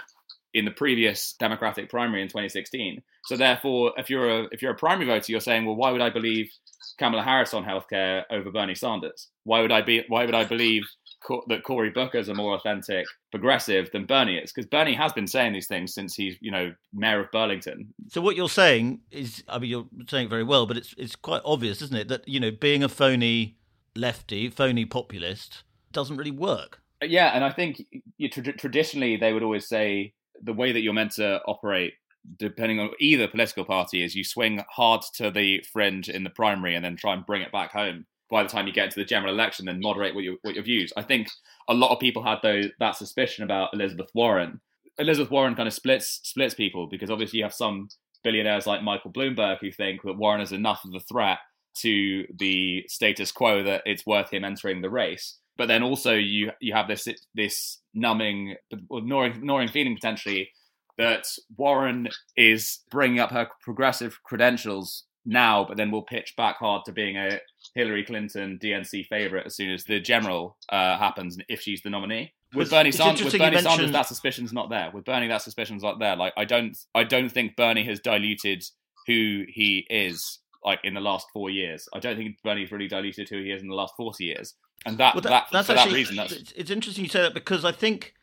in 0.54 0.64
the 0.64 0.70
previous 0.70 1.34
Democratic 1.38 1.90
primary 1.90 2.22
in 2.22 2.28
2016. 2.28 3.02
So 3.24 3.36
therefore, 3.36 3.92
if 3.96 4.08
you're 4.08 4.28
a 4.30 4.48
if 4.52 4.62
you're 4.62 4.72
a 4.72 4.76
primary 4.76 5.06
voter, 5.06 5.30
you're 5.30 5.40
saying, 5.40 5.66
well, 5.66 5.76
why 5.76 5.90
would 5.90 6.00
I 6.00 6.10
believe 6.10 6.50
Kamala 6.98 7.22
Harris 7.22 7.54
on 7.54 7.64
healthcare 7.64 8.24
over 8.30 8.50
Bernie 8.50 8.74
Sanders? 8.74 9.28
Why 9.44 9.60
would 9.60 9.72
I 9.72 9.82
be? 9.82 10.04
Why 10.08 10.24
would 10.24 10.34
I 10.34 10.44
believe 10.44 10.84
Co- 11.20 11.44
that 11.48 11.64
Cory 11.64 11.90
Booker 11.90 12.18
is 12.18 12.28
a 12.28 12.34
more 12.34 12.54
authentic 12.54 13.06
progressive 13.30 13.90
than 13.92 14.06
Bernie 14.06 14.38
is? 14.38 14.52
Because 14.52 14.68
Bernie 14.68 14.94
has 14.94 15.12
been 15.12 15.26
saying 15.26 15.52
these 15.52 15.66
things 15.66 15.92
since 15.92 16.14
he's 16.14 16.36
you 16.40 16.50
know 16.50 16.72
mayor 16.92 17.20
of 17.20 17.30
Burlington. 17.30 17.92
So 18.08 18.20
what 18.20 18.36
you're 18.36 18.48
saying 18.48 19.00
is, 19.10 19.44
I 19.48 19.58
mean, 19.58 19.70
you're 19.70 19.86
saying 20.08 20.26
it 20.26 20.30
very 20.30 20.44
well, 20.44 20.66
but 20.66 20.76
it's 20.76 20.94
it's 20.96 21.16
quite 21.16 21.42
obvious, 21.44 21.82
isn't 21.82 21.96
it, 21.96 22.08
that 22.08 22.26
you 22.26 22.40
know 22.40 22.50
being 22.50 22.82
a 22.82 22.88
phony 22.88 23.58
lefty, 23.94 24.48
phony 24.48 24.84
populist 24.84 25.64
doesn't 25.92 26.16
really 26.16 26.30
work. 26.30 26.80
Yeah, 27.02 27.30
and 27.34 27.44
I 27.44 27.50
think 27.50 27.84
you, 28.16 28.28
tra- 28.28 28.52
traditionally 28.52 29.16
they 29.16 29.32
would 29.32 29.42
always 29.42 29.68
say 29.68 30.14
the 30.42 30.52
way 30.52 30.72
that 30.72 30.80
you're 30.80 30.92
meant 30.92 31.12
to 31.12 31.40
operate, 31.46 31.94
depending 32.38 32.80
on 32.80 32.90
either 33.00 33.28
political 33.28 33.64
party, 33.64 34.02
is 34.02 34.14
you 34.14 34.24
swing 34.24 34.62
hard 34.70 35.02
to 35.14 35.30
the 35.30 35.62
fringe 35.72 36.08
in 36.08 36.24
the 36.24 36.30
primary 36.30 36.74
and 36.74 36.84
then 36.84 36.96
try 36.96 37.12
and 37.12 37.26
bring 37.26 37.42
it 37.42 37.52
back 37.52 37.72
home. 37.72 38.06
By 38.30 38.42
the 38.42 38.48
time 38.48 38.66
you 38.66 38.72
get 38.72 38.86
into 38.86 39.00
the 39.00 39.06
general 39.06 39.32
election, 39.32 39.66
then 39.66 39.80
moderate 39.80 40.14
what 40.14 40.24
your 40.24 40.36
what 40.42 40.54
your 40.54 40.64
views. 40.64 40.92
I 40.96 41.02
think 41.02 41.28
a 41.68 41.74
lot 41.74 41.92
of 41.92 42.00
people 42.00 42.22
had 42.22 42.38
those 42.42 42.66
that 42.78 42.96
suspicion 42.96 43.44
about 43.44 43.72
Elizabeth 43.72 44.10
Warren. 44.14 44.60
Elizabeth 44.98 45.30
Warren 45.30 45.54
kind 45.54 45.66
of 45.66 45.72
splits 45.72 46.20
splits 46.24 46.54
people 46.54 46.88
because 46.88 47.10
obviously 47.10 47.38
you 47.38 47.44
have 47.44 47.54
some 47.54 47.88
billionaires 48.22 48.66
like 48.66 48.82
Michael 48.82 49.12
Bloomberg 49.12 49.58
who 49.60 49.70
think 49.70 50.02
that 50.02 50.18
Warren 50.18 50.40
is 50.40 50.52
enough 50.52 50.84
of 50.84 50.94
a 50.94 51.00
threat 51.00 51.38
to 51.76 52.26
the 52.38 52.84
status 52.88 53.32
quo 53.32 53.62
that 53.62 53.82
it's 53.86 54.06
worth 54.06 54.30
him 54.30 54.44
entering 54.44 54.82
the 54.82 54.90
race. 54.90 55.38
But 55.58 55.66
then 55.66 55.82
also 55.82 56.14
you 56.14 56.52
you 56.60 56.72
have 56.72 56.88
this 56.88 57.08
this 57.34 57.80
numbing, 57.92 58.54
or 58.88 59.02
gnawing, 59.02 59.44
gnawing 59.44 59.68
feeling 59.68 59.94
potentially 59.94 60.50
that 60.96 61.26
Warren 61.56 62.08
is 62.36 62.80
bringing 62.90 63.20
up 63.20 63.30
her 63.30 63.48
progressive 63.62 64.20
credentials 64.24 65.04
now, 65.24 65.64
but 65.64 65.76
then 65.76 65.90
will 65.90 66.02
pitch 66.02 66.34
back 66.36 66.56
hard 66.56 66.84
to 66.86 66.92
being 66.92 67.16
a 67.16 67.38
Hillary 67.74 68.04
Clinton 68.04 68.58
DNC 68.62 69.06
favorite 69.06 69.46
as 69.46 69.54
soon 69.56 69.70
as 69.70 69.84
the 69.84 70.00
general 70.00 70.56
uh, 70.70 70.98
happens, 70.98 71.36
if 71.48 71.60
she's 71.60 71.82
the 71.82 71.90
nominee. 71.90 72.32
With 72.54 72.70
Bernie, 72.70 72.92
Sanders, 72.92 73.24
with 73.24 73.38
Bernie 73.38 73.60
Sanders, 73.60 73.92
that 73.92 74.06
suspicion's 74.06 74.54
not 74.54 74.70
there. 74.70 74.90
With 74.92 75.04
Bernie, 75.04 75.28
that 75.28 75.42
suspicion's 75.42 75.82
not 75.82 75.98
there. 75.98 76.16
Like 76.16 76.32
I 76.36 76.44
don't, 76.46 76.76
I 76.94 77.04
don't 77.04 77.30
think 77.30 77.56
Bernie 77.56 77.84
has 77.84 78.00
diluted 78.00 78.64
who 79.06 79.44
he 79.48 79.86
is. 79.90 80.40
Like 80.64 80.80
in 80.82 80.94
the 80.94 81.00
last 81.00 81.26
four 81.32 81.50
years, 81.50 81.88
I 81.94 82.00
don't 82.00 82.16
think 82.16 82.36
Bernie's 82.42 82.72
really 82.72 82.88
diluted 82.88 83.28
who 83.28 83.42
he 83.42 83.52
is 83.52 83.62
in 83.62 83.68
the 83.68 83.74
last 83.74 83.94
forty 83.96 84.24
years, 84.24 84.54
and 84.86 84.98
that, 84.98 85.14
Well, 85.14 85.22
that, 85.22 85.46
that's 85.52 85.66
for 85.66 85.72
actually 85.74 85.90
that 85.90 85.96
reason, 85.96 86.16
that's 86.16 86.32
it's, 86.32 86.52
it's 86.52 86.70
interesting 86.70 87.04
you 87.04 87.10
say 87.10 87.22
that 87.22 87.34
because 87.34 87.64
I 87.64 87.72
think 87.72 88.14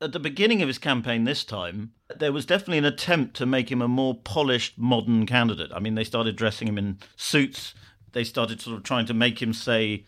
at 0.00 0.12
the 0.12 0.20
beginning 0.20 0.62
of 0.62 0.68
his 0.68 0.78
campaign 0.78 1.24
this 1.24 1.44
time, 1.44 1.92
there 2.14 2.32
was 2.32 2.44
definitely 2.44 2.78
an 2.78 2.84
attempt 2.84 3.34
to 3.36 3.46
make 3.46 3.70
him 3.70 3.80
a 3.80 3.88
more 3.88 4.14
polished, 4.14 4.78
modern 4.78 5.26
candidate. 5.26 5.70
I 5.74 5.80
mean, 5.80 5.94
they 5.94 6.04
started 6.04 6.36
dressing 6.36 6.68
him 6.68 6.78
in 6.78 6.98
suits. 7.16 7.74
They 8.12 8.24
started 8.24 8.60
sort 8.60 8.76
of 8.76 8.82
trying 8.82 9.06
to 9.06 9.14
make 9.14 9.40
him 9.40 9.52
say, 9.52 10.04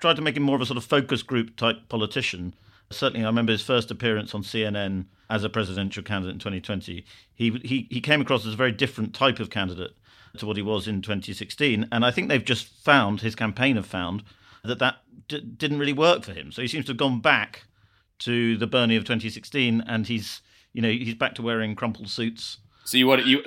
tried 0.00 0.16
to 0.16 0.22
make 0.22 0.36
him 0.36 0.42
more 0.42 0.56
of 0.56 0.62
a 0.62 0.66
sort 0.66 0.78
of 0.78 0.84
focus 0.84 1.22
group 1.22 1.56
type 1.56 1.88
politician. 1.88 2.54
Certainly, 2.90 3.24
I 3.24 3.28
remember 3.28 3.52
his 3.52 3.62
first 3.62 3.90
appearance 3.90 4.34
on 4.34 4.42
CNN 4.42 5.06
as 5.28 5.44
a 5.44 5.48
presidential 5.48 6.02
candidate 6.02 6.34
in 6.34 6.38
2020. 6.38 7.04
He, 7.34 7.50
he, 7.64 7.88
he 7.90 8.00
came 8.00 8.20
across 8.20 8.46
as 8.46 8.54
a 8.54 8.56
very 8.56 8.72
different 8.72 9.14
type 9.14 9.40
of 9.40 9.50
candidate 9.50 9.92
to 10.38 10.46
what 10.46 10.56
he 10.56 10.62
was 10.62 10.86
in 10.86 11.02
2016. 11.02 11.88
And 11.90 12.04
I 12.04 12.10
think 12.10 12.28
they've 12.28 12.44
just 12.44 12.66
found, 12.66 13.20
his 13.20 13.34
campaign 13.34 13.76
have 13.76 13.86
found, 13.86 14.22
that 14.66 14.78
that 14.78 14.96
d- 15.28 15.40
didn't 15.40 15.78
really 15.78 15.92
work 15.92 16.24
for 16.24 16.32
him. 16.32 16.52
So 16.52 16.62
he 16.62 16.68
seems 16.68 16.84
to 16.86 16.90
have 16.90 16.98
gone 16.98 17.20
back 17.20 17.64
to 18.20 18.56
the 18.56 18.66
Bernie 18.66 18.96
of 18.96 19.04
2016, 19.04 19.82
and 19.86 20.06
he's 20.06 20.42
you 20.72 20.82
know 20.82 20.90
he's 20.90 21.14
back 21.14 21.34
to 21.36 21.42
wearing 21.42 21.74
crumpled 21.74 22.08
suits. 22.08 22.58
So 22.86 22.98
you 22.98 23.08
want 23.08 23.26
you 23.26 23.42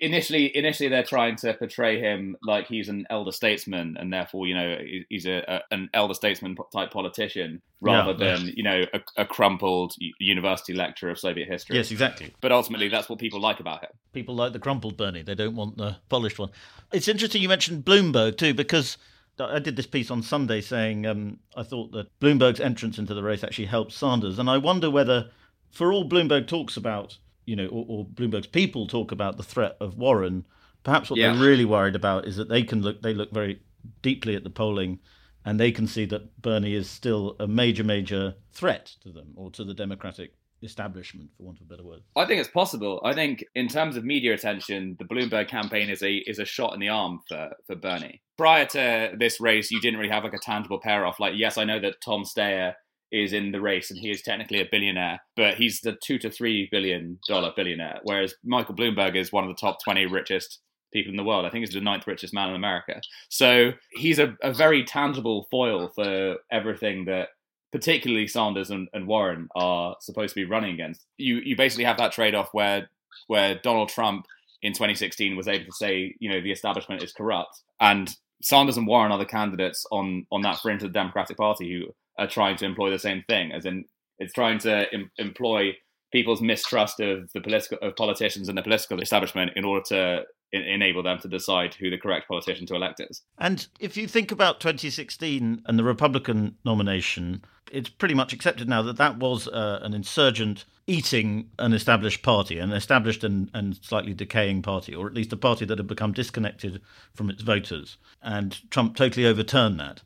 initially 0.00 0.56
initially 0.56 0.88
they're 0.88 1.02
trying 1.02 1.36
to 1.36 1.52
portray 1.52 2.00
him 2.00 2.36
like 2.42 2.68
he's 2.68 2.88
an 2.88 3.06
elder 3.10 3.32
statesman 3.32 3.98
and 4.00 4.10
therefore 4.10 4.46
you 4.46 4.54
know 4.54 4.78
he's 5.10 5.26
a, 5.26 5.44
a 5.46 5.74
an 5.74 5.90
elder 5.92 6.14
statesman 6.14 6.56
type 6.72 6.90
politician 6.90 7.60
rather 7.82 8.12
yeah, 8.12 8.36
than 8.36 8.46
you 8.56 8.62
know 8.62 8.86
a, 8.94 9.00
a, 9.18 9.26
crumpled 9.26 9.94
university 10.18 10.72
lecturer 10.72 11.10
of 11.10 11.18
Soviet 11.18 11.46
history. 11.46 11.76
Yes, 11.76 11.90
exactly. 11.90 12.32
But 12.40 12.50
ultimately, 12.50 12.88
that's 12.88 13.10
what 13.10 13.18
people 13.18 13.40
like 13.40 13.60
about 13.60 13.84
him. 13.84 13.90
People 14.14 14.34
like 14.34 14.54
the 14.54 14.58
crumpled 14.58 14.96
Bernie. 14.96 15.22
They 15.22 15.34
don't 15.34 15.54
want 15.54 15.76
the 15.76 15.98
polished 16.08 16.38
one. 16.38 16.50
It's 16.90 17.08
interesting 17.08 17.42
you 17.42 17.48
mentioned 17.48 17.84
Bloomberg 17.84 18.38
too 18.38 18.54
because 18.54 18.96
I 19.40 19.58
did 19.58 19.76
this 19.76 19.86
piece 19.86 20.10
on 20.10 20.22
Sunday 20.22 20.60
saying 20.60 21.06
um, 21.06 21.38
I 21.56 21.62
thought 21.62 21.92
that 21.92 22.18
Bloomberg's 22.20 22.60
entrance 22.60 22.98
into 22.98 23.14
the 23.14 23.22
race 23.22 23.44
actually 23.44 23.66
helped 23.66 23.92
Sanders, 23.92 24.38
and 24.38 24.48
I 24.48 24.58
wonder 24.58 24.90
whether, 24.90 25.30
for 25.70 25.92
all 25.92 26.08
Bloomberg 26.08 26.46
talks 26.46 26.76
about, 26.76 27.18
you 27.44 27.56
know, 27.56 27.66
or, 27.66 27.84
or 27.88 28.04
Bloomberg's 28.06 28.46
people 28.46 28.86
talk 28.86 29.12
about 29.12 29.36
the 29.36 29.42
threat 29.42 29.76
of 29.80 29.96
Warren, 29.96 30.44
perhaps 30.82 31.10
what 31.10 31.18
yeah. 31.18 31.32
they're 31.32 31.42
really 31.42 31.64
worried 31.64 31.96
about 31.96 32.26
is 32.26 32.36
that 32.36 32.48
they 32.48 32.62
can 32.62 32.82
look, 32.82 33.02
they 33.02 33.14
look 33.14 33.30
very 33.32 33.60
deeply 34.02 34.34
at 34.34 34.44
the 34.44 34.50
polling, 34.50 34.98
and 35.44 35.58
they 35.58 35.72
can 35.72 35.86
see 35.86 36.04
that 36.06 36.40
Bernie 36.42 36.74
is 36.74 36.90
still 36.90 37.36
a 37.38 37.46
major, 37.46 37.84
major 37.84 38.34
threat 38.52 38.96
to 39.02 39.10
them 39.10 39.32
or 39.36 39.50
to 39.52 39.64
the 39.64 39.74
Democratic 39.74 40.34
establishment, 40.62 41.30
for 41.36 41.44
want 41.44 41.60
of 41.60 41.66
a 41.66 41.68
better 41.68 41.84
word? 41.84 42.00
I 42.16 42.24
think 42.24 42.40
it's 42.40 42.50
possible. 42.50 43.00
I 43.04 43.12
think 43.12 43.44
in 43.54 43.68
terms 43.68 43.96
of 43.96 44.04
media 44.04 44.34
attention, 44.34 44.96
the 44.98 45.04
Bloomberg 45.04 45.48
campaign 45.48 45.90
is 45.90 46.02
a 46.02 46.16
is 46.26 46.38
a 46.38 46.44
shot 46.44 46.74
in 46.74 46.80
the 46.80 46.88
arm 46.88 47.20
for 47.28 47.50
for 47.66 47.76
Bernie. 47.76 48.22
Prior 48.36 48.66
to 48.66 49.12
this 49.18 49.40
race, 49.40 49.70
you 49.70 49.80
didn't 49.80 49.98
really 49.98 50.12
have 50.12 50.24
like 50.24 50.34
a 50.34 50.38
tangible 50.38 50.80
pair 50.80 51.04
off. 51.04 51.20
Like, 51.20 51.34
yes, 51.36 51.58
I 51.58 51.64
know 51.64 51.80
that 51.80 52.00
Tom 52.04 52.24
Steyer 52.24 52.74
is 53.10 53.32
in 53.32 53.52
the 53.52 53.60
race 53.60 53.90
and 53.90 53.98
he 53.98 54.10
is 54.10 54.20
technically 54.22 54.60
a 54.60 54.68
billionaire, 54.70 55.20
but 55.34 55.54
he's 55.54 55.80
the 55.80 55.96
two 56.02 56.18
to 56.18 56.30
three 56.30 56.68
billion 56.70 57.18
dollar 57.26 57.52
billionaire, 57.56 58.00
whereas 58.02 58.34
Michael 58.44 58.74
Bloomberg 58.74 59.16
is 59.16 59.32
one 59.32 59.44
of 59.44 59.50
the 59.50 59.60
top 59.60 59.78
twenty 59.82 60.06
richest 60.06 60.60
people 60.92 61.10
in 61.10 61.16
the 61.16 61.24
world. 61.24 61.44
I 61.44 61.50
think 61.50 61.66
he's 61.66 61.74
the 61.74 61.80
ninth 61.80 62.06
richest 62.06 62.34
man 62.34 62.50
in 62.50 62.56
America. 62.56 63.00
So 63.28 63.72
he's 63.92 64.18
a, 64.18 64.36
a 64.42 64.52
very 64.52 64.84
tangible 64.84 65.46
foil 65.50 65.90
for 65.94 66.36
everything 66.50 67.04
that 67.06 67.28
particularly 67.72 68.26
Sanders 68.26 68.70
and, 68.70 68.88
and 68.92 69.06
Warren 69.06 69.48
are 69.54 69.96
supposed 70.00 70.34
to 70.34 70.40
be 70.40 70.48
running 70.50 70.74
against. 70.74 71.06
You 71.16 71.36
you 71.36 71.56
basically 71.56 71.84
have 71.84 71.98
that 71.98 72.12
trade 72.12 72.34
off 72.34 72.48
where 72.52 72.88
where 73.26 73.56
Donald 73.56 73.88
Trump 73.88 74.26
in 74.62 74.72
2016 74.72 75.36
was 75.36 75.48
able 75.48 75.66
to 75.66 75.72
say, 75.72 76.14
you 76.18 76.28
know, 76.28 76.40
the 76.40 76.52
establishment 76.52 77.02
is 77.02 77.12
corrupt, 77.12 77.62
and 77.80 78.14
Sanders 78.42 78.76
and 78.76 78.86
Warren 78.86 79.12
are 79.12 79.18
the 79.18 79.26
candidates 79.26 79.84
on 79.90 80.26
on 80.30 80.42
that 80.42 80.58
fringe 80.58 80.82
of 80.82 80.90
the 80.90 80.98
Democratic 80.98 81.36
Party 81.36 81.72
who 81.72 81.92
are 82.18 82.28
trying 82.28 82.56
to 82.56 82.64
employ 82.64 82.90
the 82.90 82.98
same 82.98 83.22
thing, 83.28 83.52
as 83.52 83.64
in 83.64 83.84
it's 84.18 84.32
trying 84.32 84.58
to 84.58 84.92
em- 84.92 85.10
employ 85.18 85.72
people's 86.12 86.40
mistrust 86.40 87.00
of 87.00 87.30
the 87.32 87.40
political 87.40 87.78
of 87.82 87.96
politicians 87.96 88.48
and 88.48 88.56
the 88.56 88.62
political 88.62 89.00
establishment 89.00 89.52
in 89.56 89.64
order 89.64 89.82
to 89.88 90.24
enable 90.52 91.02
them 91.02 91.18
to 91.18 91.28
decide 91.28 91.74
who 91.74 91.90
the 91.90 91.98
correct 91.98 92.28
politician 92.28 92.66
to 92.66 92.74
elect 92.74 93.00
is. 93.00 93.22
And 93.38 93.66
if 93.80 93.96
you 93.96 94.08
think 94.08 94.32
about 94.32 94.60
2016 94.60 95.62
and 95.66 95.78
the 95.78 95.84
Republican 95.84 96.56
nomination, 96.64 97.44
it's 97.70 97.88
pretty 97.88 98.14
much 98.14 98.32
accepted 98.32 98.68
now 98.68 98.82
that 98.82 98.96
that 98.96 99.18
was 99.18 99.48
uh, 99.48 99.80
an 99.82 99.94
insurgent 99.94 100.64
eating 100.86 101.50
an 101.58 101.74
established 101.74 102.22
party, 102.22 102.58
an 102.58 102.72
established 102.72 103.22
and, 103.22 103.50
and 103.52 103.78
slightly 103.84 104.14
decaying 104.14 104.62
party, 104.62 104.94
or 104.94 105.06
at 105.06 105.14
least 105.14 105.32
a 105.32 105.36
party 105.36 105.66
that 105.66 105.78
had 105.78 105.86
become 105.86 106.12
disconnected 106.12 106.80
from 107.14 107.28
its 107.28 107.42
voters. 107.42 107.98
And 108.22 108.58
Trump 108.70 108.96
totally 108.96 109.26
overturned 109.26 109.78
that. 109.80 110.02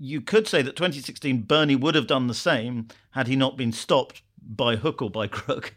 You 0.00 0.22
could 0.22 0.48
say 0.48 0.62
that 0.62 0.76
2016 0.76 1.42
Bernie 1.42 1.76
would 1.76 1.94
have 1.94 2.06
done 2.06 2.26
the 2.26 2.34
same 2.34 2.88
had 3.10 3.26
he 3.26 3.36
not 3.36 3.58
been 3.58 3.72
stopped 3.72 4.22
by 4.40 4.76
hook 4.76 5.02
or 5.02 5.10
by 5.10 5.26
crook 5.26 5.74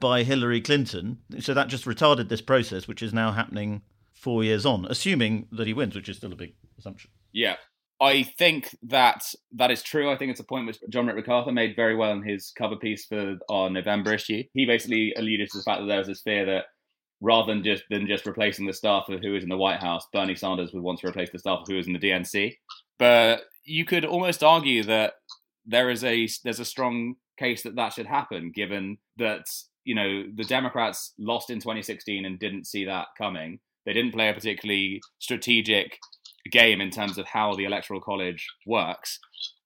by 0.00 0.22
Hillary 0.22 0.60
Clinton. 0.60 1.18
So 1.40 1.54
that 1.54 1.68
just 1.68 1.84
retarded 1.84 2.28
this 2.28 2.40
process, 2.40 2.88
which 2.88 3.02
is 3.02 3.12
now 3.12 3.32
happening 3.32 3.82
four 4.12 4.44
years 4.44 4.64
on, 4.64 4.86
assuming 4.88 5.48
that 5.52 5.66
he 5.66 5.72
wins, 5.72 5.94
which 5.94 6.08
is 6.08 6.16
still 6.16 6.32
a 6.32 6.36
big 6.36 6.54
assumption. 6.78 7.10
Yeah. 7.32 7.56
I 8.00 8.24
think 8.24 8.76
that 8.82 9.24
that 9.52 9.70
is 9.70 9.82
true. 9.82 10.10
I 10.10 10.16
think 10.16 10.30
it's 10.30 10.40
a 10.40 10.44
point 10.44 10.66
which 10.66 10.78
John 10.90 11.06
McArthur 11.06 11.52
made 11.52 11.76
very 11.76 11.94
well 11.94 12.12
in 12.12 12.22
his 12.22 12.52
cover 12.56 12.76
piece 12.76 13.06
for 13.06 13.38
our 13.48 13.70
November 13.70 14.12
issue. 14.12 14.42
He 14.52 14.66
basically 14.66 15.14
alluded 15.16 15.48
to 15.50 15.58
the 15.58 15.64
fact 15.64 15.80
that 15.80 15.86
there 15.86 15.98
was 15.98 16.08
this 16.08 16.22
fear 16.22 16.44
that 16.46 16.64
rather 17.20 17.52
than 17.52 17.62
just 17.62 17.84
than 17.90 18.06
just 18.06 18.26
replacing 18.26 18.66
the 18.66 18.72
staff 18.72 19.08
of 19.08 19.20
who 19.20 19.34
is 19.36 19.42
in 19.42 19.48
the 19.48 19.56
White 19.56 19.80
House, 19.80 20.06
Bernie 20.12 20.34
Sanders 20.34 20.72
would 20.72 20.82
want 20.82 21.00
to 21.00 21.08
replace 21.08 21.30
the 21.30 21.38
staff 21.38 21.60
of 21.60 21.68
who 21.68 21.78
is 21.78 21.86
in 21.86 21.92
the 21.92 21.98
DNC. 21.98 22.56
But 22.98 23.44
you 23.64 23.84
could 23.84 24.04
almost 24.04 24.42
argue 24.42 24.82
that 24.84 25.14
there 25.64 25.88
is 25.88 26.04
a 26.04 26.28
there's 26.42 26.60
a 26.60 26.64
strong 26.64 27.14
case 27.38 27.62
that 27.62 27.76
that 27.76 27.92
should 27.92 28.06
happen, 28.06 28.52
given 28.54 28.98
that 29.16 29.46
you 29.84 29.94
know, 29.94 30.24
the 30.34 30.44
Democrats 30.44 31.12
lost 31.18 31.50
in 31.50 31.58
2016 31.58 32.24
and 32.24 32.38
didn't 32.38 32.66
see 32.66 32.84
that 32.84 33.08
coming. 33.16 33.60
They 33.86 33.92
didn't 33.92 34.12
play 34.12 34.28
a 34.28 34.34
particularly 34.34 35.00
strategic 35.18 35.98
game 36.50 36.80
in 36.80 36.90
terms 36.90 37.18
of 37.18 37.26
how 37.26 37.54
the 37.54 37.64
electoral 37.64 38.00
college 38.00 38.46
works. 38.66 39.18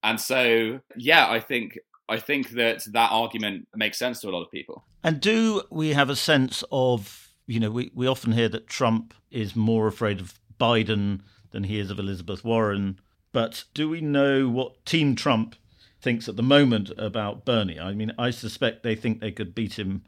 And 0.02 0.20
so, 0.20 0.80
yeah, 0.96 1.28
I 1.28 1.40
think 1.40 1.78
I 2.08 2.18
think 2.18 2.50
that 2.50 2.84
that 2.92 3.12
argument 3.12 3.68
makes 3.74 3.98
sense 3.98 4.20
to 4.20 4.28
a 4.28 4.30
lot 4.30 4.42
of 4.42 4.50
people. 4.50 4.84
And 5.04 5.20
do 5.20 5.62
we 5.70 5.90
have 5.90 6.10
a 6.10 6.16
sense 6.16 6.64
of, 6.72 7.34
you 7.46 7.60
know, 7.60 7.70
we, 7.70 7.90
we 7.94 8.06
often 8.06 8.32
hear 8.32 8.48
that 8.48 8.66
Trump 8.66 9.14
is 9.30 9.54
more 9.54 9.86
afraid 9.86 10.20
of 10.20 10.40
Biden 10.58 11.20
than 11.50 11.64
he 11.64 11.78
is 11.78 11.90
of 11.90 11.98
Elizabeth 11.98 12.44
Warren. 12.44 12.98
But 13.32 13.64
do 13.74 13.88
we 13.88 14.00
know 14.00 14.48
what 14.48 14.84
Team 14.86 15.14
Trump 15.14 15.54
thinks 16.00 16.28
at 16.28 16.36
the 16.36 16.42
moment 16.42 16.90
about 16.96 17.44
Bernie. 17.44 17.78
I 17.78 17.92
mean, 17.94 18.12
I 18.18 18.30
suspect 18.30 18.82
they 18.82 18.94
think 18.94 19.20
they 19.20 19.32
could 19.32 19.54
beat 19.54 19.78
him 19.78 20.04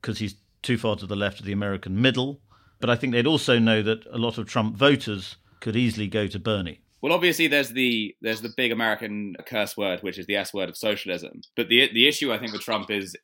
because 0.00 0.18
he's 0.18 0.36
too 0.62 0.76
far 0.76 0.96
to 0.96 1.06
the 1.06 1.16
left 1.16 1.40
of 1.40 1.46
the 1.46 1.52
American 1.52 2.00
middle. 2.00 2.40
But 2.78 2.90
I 2.90 2.96
think 2.96 3.12
they'd 3.12 3.26
also 3.26 3.58
know 3.58 3.82
that 3.82 4.06
a 4.06 4.18
lot 4.18 4.38
of 4.38 4.46
Trump 4.46 4.76
voters 4.76 5.36
could 5.60 5.76
easily 5.76 6.08
go 6.08 6.26
to 6.26 6.38
Bernie. 6.38 6.80
Well, 7.02 7.12
obviously, 7.12 7.46
there's 7.46 7.70
the 7.70 8.14
there's 8.20 8.42
the 8.42 8.52
big 8.56 8.72
American 8.72 9.34
curse 9.46 9.76
word, 9.76 10.02
which 10.02 10.18
is 10.18 10.26
the 10.26 10.36
S 10.36 10.52
word 10.52 10.68
of 10.68 10.76
socialism. 10.76 11.40
But 11.56 11.68
the 11.68 11.90
the 11.92 12.06
issue 12.06 12.32
I 12.32 12.38
think 12.38 12.52
with 12.52 12.62
Trump 12.62 12.90
is 12.90 13.16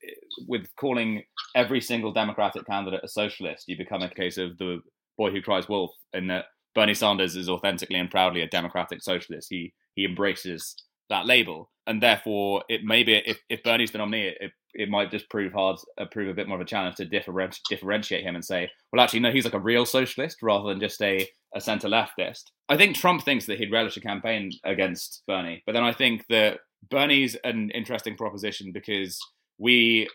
with 0.46 0.66
calling 0.76 1.24
every 1.54 1.80
single 1.80 2.12
Democratic 2.12 2.66
candidate 2.66 3.00
a 3.04 3.08
socialist, 3.08 3.68
you 3.68 3.76
become 3.76 4.02
a 4.02 4.08
case 4.08 4.38
of 4.38 4.56
the 4.56 4.80
boy 5.18 5.30
who 5.30 5.42
cries 5.42 5.68
wolf, 5.68 5.90
in 6.14 6.28
that 6.28 6.46
Bernie 6.74 6.94
Sanders 6.94 7.36
is 7.36 7.50
authentically 7.50 7.98
and 7.98 8.10
proudly 8.10 8.40
a 8.40 8.48
democratic 8.48 9.02
socialist. 9.02 9.48
He 9.50 9.74
he 9.94 10.06
embraces 10.06 10.74
that 11.10 11.26
label, 11.26 11.70
and 11.86 12.02
therefore 12.02 12.64
it 12.68 12.82
maybe 12.84 13.14
if, 13.26 13.38
if 13.48 13.62
Bernie's 13.62 13.92
the 13.92 13.98
nominee, 13.98 14.34
it, 14.40 14.52
it 14.74 14.88
might 14.88 15.10
just 15.10 15.28
prove 15.30 15.52
hard, 15.52 15.78
uh, 15.98 16.04
prove 16.06 16.28
a 16.28 16.34
bit 16.34 16.48
more 16.48 16.56
of 16.56 16.60
a 16.60 16.66
challenge 16.66 16.96
to 16.96 17.06
differenti- 17.06 17.60
differentiate 17.68 18.24
him 18.24 18.34
and 18.34 18.44
say, 18.44 18.70
well, 18.92 19.02
actually, 19.02 19.20
no, 19.20 19.30
he's 19.30 19.44
like 19.44 19.54
a 19.54 19.60
real 19.60 19.86
socialist 19.86 20.38
rather 20.42 20.68
than 20.68 20.80
just 20.80 21.00
a, 21.00 21.26
a 21.54 21.60
centre 21.60 21.88
leftist. 21.88 22.44
I 22.68 22.76
think 22.76 22.96
Trump 22.96 23.22
thinks 23.22 23.46
that 23.46 23.58
he'd 23.58 23.72
relish 23.72 23.96
a 23.96 24.00
campaign 24.00 24.50
against 24.64 25.22
Bernie, 25.26 25.62
but 25.66 25.72
then 25.72 25.84
I 25.84 25.92
think 25.92 26.24
that 26.28 26.60
Bernie's 26.90 27.36
an 27.44 27.70
interesting 27.70 28.16
proposition 28.16 28.72
because 28.72 29.18
we 29.58 30.08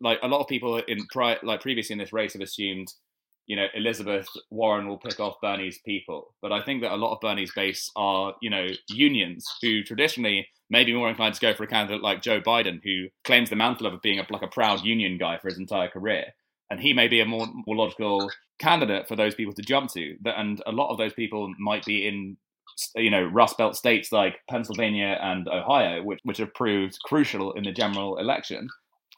like 0.00 0.18
a 0.22 0.28
lot 0.28 0.40
of 0.40 0.48
people 0.48 0.76
in 0.76 1.06
pri- 1.10 1.38
like 1.42 1.62
previously 1.62 1.94
in 1.94 1.98
this 1.98 2.12
race 2.12 2.34
have 2.34 2.42
assumed 2.42 2.88
you 3.46 3.56
know, 3.56 3.66
Elizabeth 3.74 4.26
Warren 4.50 4.88
will 4.88 4.98
pick 4.98 5.20
off 5.20 5.40
Bernie's 5.42 5.78
people. 5.84 6.34
But 6.40 6.52
I 6.52 6.62
think 6.62 6.82
that 6.82 6.92
a 6.92 6.96
lot 6.96 7.14
of 7.14 7.20
Bernie's 7.20 7.52
base 7.52 7.90
are, 7.96 8.34
you 8.40 8.50
know, 8.50 8.68
unions 8.88 9.46
who 9.60 9.82
traditionally 9.82 10.48
may 10.70 10.84
be 10.84 10.94
more 10.94 11.08
inclined 11.08 11.34
to 11.34 11.40
go 11.40 11.54
for 11.54 11.64
a 11.64 11.68
candidate 11.68 12.02
like 12.02 12.22
Joe 12.22 12.40
Biden, 12.40 12.80
who 12.82 13.08
claims 13.24 13.50
the 13.50 13.56
mantle 13.56 13.86
of 13.86 14.00
being 14.02 14.18
a, 14.18 14.26
like 14.30 14.42
a 14.42 14.48
proud 14.48 14.82
union 14.82 15.18
guy 15.18 15.38
for 15.38 15.48
his 15.48 15.58
entire 15.58 15.88
career. 15.88 16.24
And 16.70 16.80
he 16.80 16.94
may 16.94 17.08
be 17.08 17.20
a 17.20 17.26
more, 17.26 17.46
more 17.66 17.76
logical 17.76 18.30
candidate 18.58 19.06
for 19.06 19.16
those 19.16 19.34
people 19.34 19.54
to 19.54 19.62
jump 19.62 19.90
to. 19.92 20.16
And 20.24 20.62
a 20.66 20.72
lot 20.72 20.90
of 20.90 20.98
those 20.98 21.12
people 21.12 21.52
might 21.58 21.84
be 21.84 22.08
in, 22.08 22.38
you 22.96 23.10
know, 23.10 23.24
Rust 23.24 23.58
Belt 23.58 23.76
states 23.76 24.10
like 24.10 24.40
Pennsylvania 24.48 25.18
and 25.20 25.46
Ohio, 25.48 26.02
which, 26.02 26.20
which 26.22 26.38
have 26.38 26.54
proved 26.54 26.98
crucial 27.04 27.52
in 27.52 27.64
the 27.64 27.72
general 27.72 28.16
election. 28.16 28.68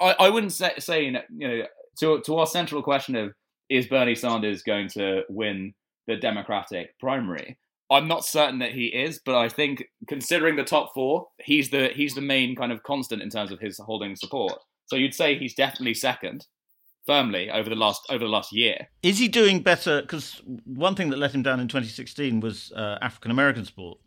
I, 0.00 0.16
I 0.18 0.30
wouldn't 0.30 0.52
say, 0.52 0.73
say, 0.78 1.04
you 1.04 1.12
know, 1.49 1.62
to, 2.00 2.21
to 2.23 2.37
our 2.37 2.47
central 2.47 2.83
question 2.83 3.14
of 3.14 3.33
is 3.68 3.87
Bernie 3.87 4.14
Sanders 4.14 4.62
going 4.62 4.88
to 4.90 5.23
win 5.28 5.75
the 6.06 6.16
Democratic 6.16 6.99
primary? 6.99 7.58
I'm 7.90 8.08
not 8.08 8.25
certain 8.25 8.58
that 8.61 8.73
he 8.73 8.87
is, 8.87 9.20
but 9.25 9.37
I 9.37 9.49
think 9.49 9.85
considering 10.08 10.56
the 10.56 10.64
top 10.64 10.92
four, 10.92 11.28
he's 11.38 11.70
the 11.70 11.88
he's 11.94 12.14
the 12.14 12.20
main 12.20 12.56
kind 12.56 12.73
of 12.73 12.82
constant 12.82 13.23
in 13.23 13.30
terms 13.30 13.52
of 13.52 13.61
his 13.61 13.78
holding 13.78 14.16
support. 14.16 14.58
So 14.87 14.96
you'd 14.96 15.14
say 15.14 15.38
he's 15.38 15.54
definitely 15.54 15.94
second, 15.94 16.46
firmly 17.06 17.50
over 17.50 17.68
the 17.68 17.76
last 17.76 18.02
over 18.11 18.25
the 18.25 18.30
last 18.30 18.52
year. 18.52 18.88
Is 19.02 19.18
he 19.18 19.28
doing 19.28 19.61
better? 19.61 20.00
Because 20.00 20.42
one 20.64 20.96
thing 20.96 21.11
that 21.11 21.18
let 21.18 21.35
him 21.35 21.42
down 21.42 21.61
in 21.61 21.68
2016 21.68 22.40
was 22.40 22.73
uh, 22.73 22.99
African 23.00 23.30
American 23.30 23.64
support. 23.64 23.99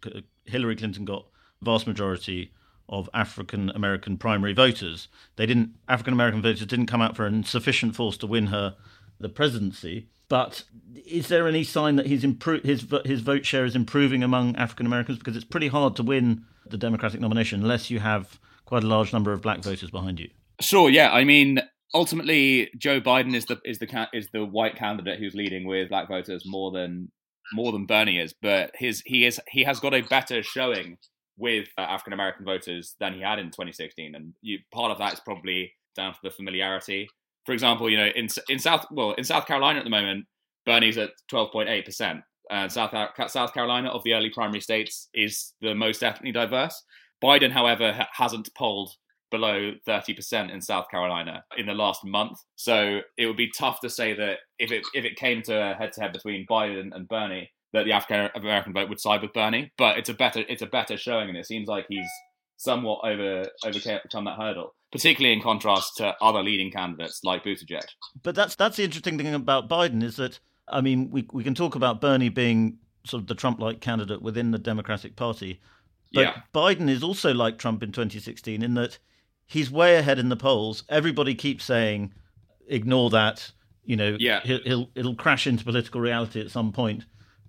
Hillary 0.46 0.76
Clinton 0.76 1.06
got 1.06 1.26
vast 1.62 1.88
majority 1.88 2.52
of 2.90 3.10
African 3.14 3.70
American 3.70 4.18
primary 4.18 4.54
voters. 4.54 5.08
They 5.38 5.46
didn't 5.46 5.72
African 5.88 6.14
American 6.14 6.42
voters 6.42 6.66
didn't 6.66 6.88
come 6.88 7.02
out 7.02 7.16
for 7.16 7.26
a 7.26 7.44
sufficient 7.44 7.96
force 7.96 8.18
to 8.18 8.28
win 8.28 8.48
her 8.48 8.76
the 9.20 9.30
presidency. 9.30 10.10
But 10.28 10.64
is 11.08 11.28
there 11.28 11.48
any 11.48 11.64
sign 11.64 11.96
that 11.96 12.06
his 12.06 12.24
impro- 12.24 12.64
his 12.64 12.86
his 13.06 13.22
vote 13.22 13.46
share 13.46 13.66
is 13.66 13.76
improving 13.76 14.24
among 14.24 14.56
African 14.56 14.86
Americans? 14.86 15.18
Because 15.18 15.36
it's 15.36 15.46
pretty 15.46 15.68
hard 15.68 15.96
to 15.96 16.04
win 16.04 16.46
the 16.70 16.78
Democratic 16.78 17.20
nomination 17.20 17.62
unless 17.62 17.90
you 17.90 18.00
have 18.00 18.40
quite 18.66 18.84
a 18.84 18.88
large 18.88 19.12
number 19.12 19.34
of 19.34 19.42
black 19.42 19.64
voters 19.64 19.90
behind 19.90 20.20
you. 20.20 20.30
Sure, 20.62 20.90
yeah. 20.90 21.12
I 21.12 21.24
mean, 21.24 21.60
ultimately, 21.94 22.70
Joe 22.78 23.02
Biden 23.02 23.34
is 23.34 23.46
the 23.46 23.60
is 23.66 23.80
the 23.80 24.08
is 24.14 24.30
the 24.32 24.46
white 24.46 24.76
candidate 24.76 25.20
who's 25.20 25.34
leading 25.34 25.66
with 25.66 25.90
black 25.90 26.08
voters 26.08 26.44
more 26.46 26.72
than 26.72 27.12
more 27.54 27.72
than 27.72 27.86
Bernie 27.86 28.20
is. 28.20 28.34
But 28.40 28.72
his 28.76 29.02
he 29.06 29.26
is 29.26 29.42
he 29.50 29.64
has 29.64 29.80
got 29.80 29.94
a 29.94 30.02
better 30.02 30.44
showing 30.44 30.98
with 31.38 31.70
uh, 31.78 31.82
African 31.82 32.14
American 32.14 32.46
voters 32.46 32.96
than 33.00 33.14
he 33.14 33.22
had 33.22 33.40
in 33.40 33.48
2016, 33.48 34.14
and 34.14 34.34
you, 34.42 34.60
part 34.72 34.92
of 34.92 35.00
that 35.00 35.14
is 35.14 35.20
probably 35.20 35.74
down 35.96 36.14
to 36.14 36.20
the 36.22 36.30
familiarity. 36.30 37.08
For 37.50 37.54
example, 37.54 37.90
you 37.90 37.98
know, 37.98 38.12
in 38.16 38.28
in 38.48 38.60
South 38.60 38.86
well 38.92 39.14
in 39.14 39.24
South 39.24 39.48
Carolina 39.48 39.80
at 39.80 39.84
the 39.84 39.90
moment, 39.90 40.28
Bernie's 40.68 41.00
at 41.00 41.10
12.8 41.32 41.84
percent. 41.84 42.20
and 42.52 42.72
South 42.72 42.94
South 43.26 43.56
Carolina 43.56 43.90
of 43.90 44.04
the 44.04 44.14
early 44.14 44.30
primary 44.30 44.62
states 44.62 45.10
is 45.16 45.56
the 45.60 45.74
most 45.74 46.04
ethnically 46.04 46.32
diverse. 46.32 46.80
Biden, 47.24 47.50
however, 47.52 47.92
ha- 47.92 48.08
hasn't 48.14 48.54
polled 48.56 48.92
below 49.32 49.72
30% 49.88 50.54
in 50.54 50.62
South 50.62 50.86
Carolina 50.92 51.44
in 51.58 51.66
the 51.66 51.74
last 51.74 52.06
month. 52.06 52.38
So 52.56 53.00
it 53.18 53.26
would 53.26 53.36
be 53.36 53.50
tough 53.58 53.80
to 53.82 53.90
say 53.90 54.14
that 54.14 54.38
if 54.60 54.72
it 54.72 54.84
if 54.94 55.04
it 55.04 55.16
came 55.16 55.42
to 55.44 55.72
a 55.72 55.74
head 55.74 55.92
to 55.94 56.02
head 56.02 56.14
between 56.14 56.46
Biden 56.48 56.94
and 56.94 57.08
Bernie, 57.08 57.50
that 57.74 57.86
the 57.86 57.94
African 57.94 58.30
American 58.36 58.74
vote 58.74 58.90
would 58.90 59.00
side 59.00 59.24
with 59.24 59.34
Bernie. 59.34 59.72
But 59.76 59.98
it's 59.98 60.10
a 60.10 60.14
better 60.14 60.44
it's 60.48 60.62
a 60.62 60.68
better 60.68 60.98
showing, 60.98 61.30
and 61.30 61.38
it 61.40 61.48
seems 61.48 61.68
like 61.68 61.88
he's 61.90 62.12
somewhat 62.60 63.00
over 63.04 63.48
overcome 63.66 64.26
that 64.26 64.38
hurdle, 64.38 64.76
particularly 64.92 65.34
in 65.34 65.42
contrast 65.42 65.98
to 65.98 66.16
other 66.22 66.44
leading 66.44 66.70
candidates 66.72 67.24
like 67.24 67.44
Buttigieg. 67.44 67.82
But 68.22 68.36
that's 68.36 68.56
that's 68.56 68.78
the 68.78 68.84
interesting 68.84 69.18
thing 69.18 69.34
about 69.34 69.70
Biden 69.70 70.04
is 70.04 70.18
that 70.18 70.40
I 70.68 70.82
mean 70.82 71.10
we 71.10 71.26
we 71.34 71.44
can 71.44 71.56
talk 71.56 71.76
about 71.76 72.02
Bernie 72.02 72.30
being 72.30 72.78
sort 73.06 73.22
of 73.24 73.28
the 73.28 73.36
Trump-like 73.36 73.80
candidate 73.80 74.22
within 74.22 74.52
the 74.52 74.60
Democratic 74.60 75.16
Party, 75.16 75.62
but 76.14 76.22
yeah. 76.22 76.42
Biden 76.54 76.90
is 76.90 77.02
also 77.02 77.34
like 77.34 77.58
Trump 77.58 77.82
in 77.82 77.92
2016 77.92 78.62
in 78.62 78.74
that 78.74 79.00
he's 79.46 79.72
way 79.72 79.96
ahead 79.96 80.20
in 80.20 80.30
the 80.30 80.36
polls. 80.36 80.84
Everybody 80.90 81.36
keeps 81.36 81.64
saying, 81.64 82.14
ignore 82.68 83.10
that. 83.12 83.52
You 83.86 83.96
know, 83.96 84.18
yeah. 84.20 84.42
he'll, 84.44 84.62
he'll 84.64 84.90
it'll 84.96 85.16
crash 85.16 85.48
into 85.48 85.64
political 85.64 86.02
reality 86.02 86.42
at 86.42 86.52
some 86.52 86.72
point. 86.72 87.06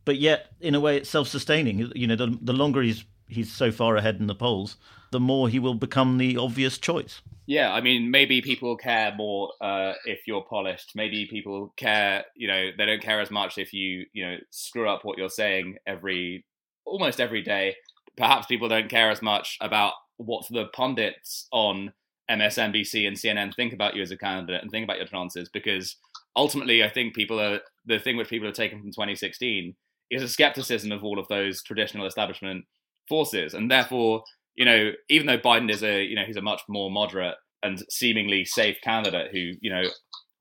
But 0.07 0.19
yet, 0.19 0.53
in 0.61 0.75
a 0.75 0.81
way, 0.81 0.97
it's 0.97 1.11
self-sustaining. 1.11 1.91
You 1.95 2.07
know, 2.07 2.17
the, 2.17 2.39
the 2.41 2.55
longer 2.55 2.81
he's 2.81 3.05
he's 3.31 3.53
so 3.53 3.71
far 3.71 3.97
ahead 3.97 4.17
in 4.17 4.27
the 4.27 4.35
polls, 4.35 4.77
the 5.11 5.21
more 5.21 5.49
he 5.49 5.59
will 5.59 5.75
become 5.75 6.19
the 6.19 6.37
obvious 6.37 6.79
choice. 6.79 7.23
Yeah, 7.47 7.73
I 7.73 7.81
mean, 7.81 8.11
maybe 8.11 8.41
people 8.41 8.77
care 8.77 9.13
more 9.17 9.53
uh, 9.61 9.95
if 10.05 10.21
you're 10.27 10.45
polished. 10.49 10.93
Maybe 10.95 11.27
people 11.27 11.73
care, 11.77 12.25
you 12.37 12.47
know, 12.47 12.71
they 12.77 12.87
don't 12.87 13.03
care 13.03 13.21
as 13.21 13.31
much 13.31 13.59
if 13.59 13.73
you, 13.73 14.07
you 14.13 14.25
know, 14.25 14.37
screw 14.51 14.89
up 14.89 15.05
what 15.05 15.19
you're 15.19 15.29
saying 15.29 15.79
every, 15.87 16.45
almost 16.85 17.21
every 17.21 17.43
day. 17.43 17.75
Perhaps 18.17 18.47
people 18.47 18.69
don't 18.69 18.89
care 18.89 19.11
as 19.11 19.21
much 19.21 19.59
about 19.61 19.95
what 20.17 20.47
the 20.51 20.67
pundits 20.67 21.49
on 21.51 21.93
MSNBC 22.31 23.09
and 23.09 23.17
CNN 23.17 23.55
think 23.55 23.73
about 23.73 23.97
you 23.97 24.03
as 24.03 24.13
a 24.13 24.17
candidate 24.17 24.63
and 24.63 24.71
think 24.71 24.85
about 24.85 24.99
your 24.99 25.07
chances 25.07 25.49
because 25.49 25.97
ultimately 26.37 26.85
I 26.85 26.89
think 26.89 27.15
people 27.15 27.41
are 27.41 27.61
the 27.87 27.99
thing 27.99 28.17
which 28.17 28.29
people 28.29 28.47
have 28.47 28.55
taken 28.55 28.81
from 28.81 28.93
2016 28.93 29.75
is 30.11 30.23
a 30.23 30.29
skepticism 30.29 30.93
of 30.93 31.03
all 31.03 31.19
of 31.19 31.27
those 31.29 31.63
traditional 31.63 32.07
establishment 32.07 32.65
forces 33.11 33.53
and 33.53 33.71
therefore 33.71 34.23
you 34.55 34.65
know 34.65 34.93
even 35.11 35.27
though 35.27 35.39
Biden 35.39 35.71
is 35.71 35.83
a 35.83 36.03
you 36.03 36.17
know 36.17 36.25
he's 36.27 36.37
a 36.37 36.43
much 36.43 36.63
more 36.69 36.91
moderate 36.91 37.35
and 37.63 37.83
seemingly 37.91 38.47
safe 38.47 38.79
candidate 38.83 39.31
who 39.33 39.53
you 39.61 39.71
know 39.71 39.83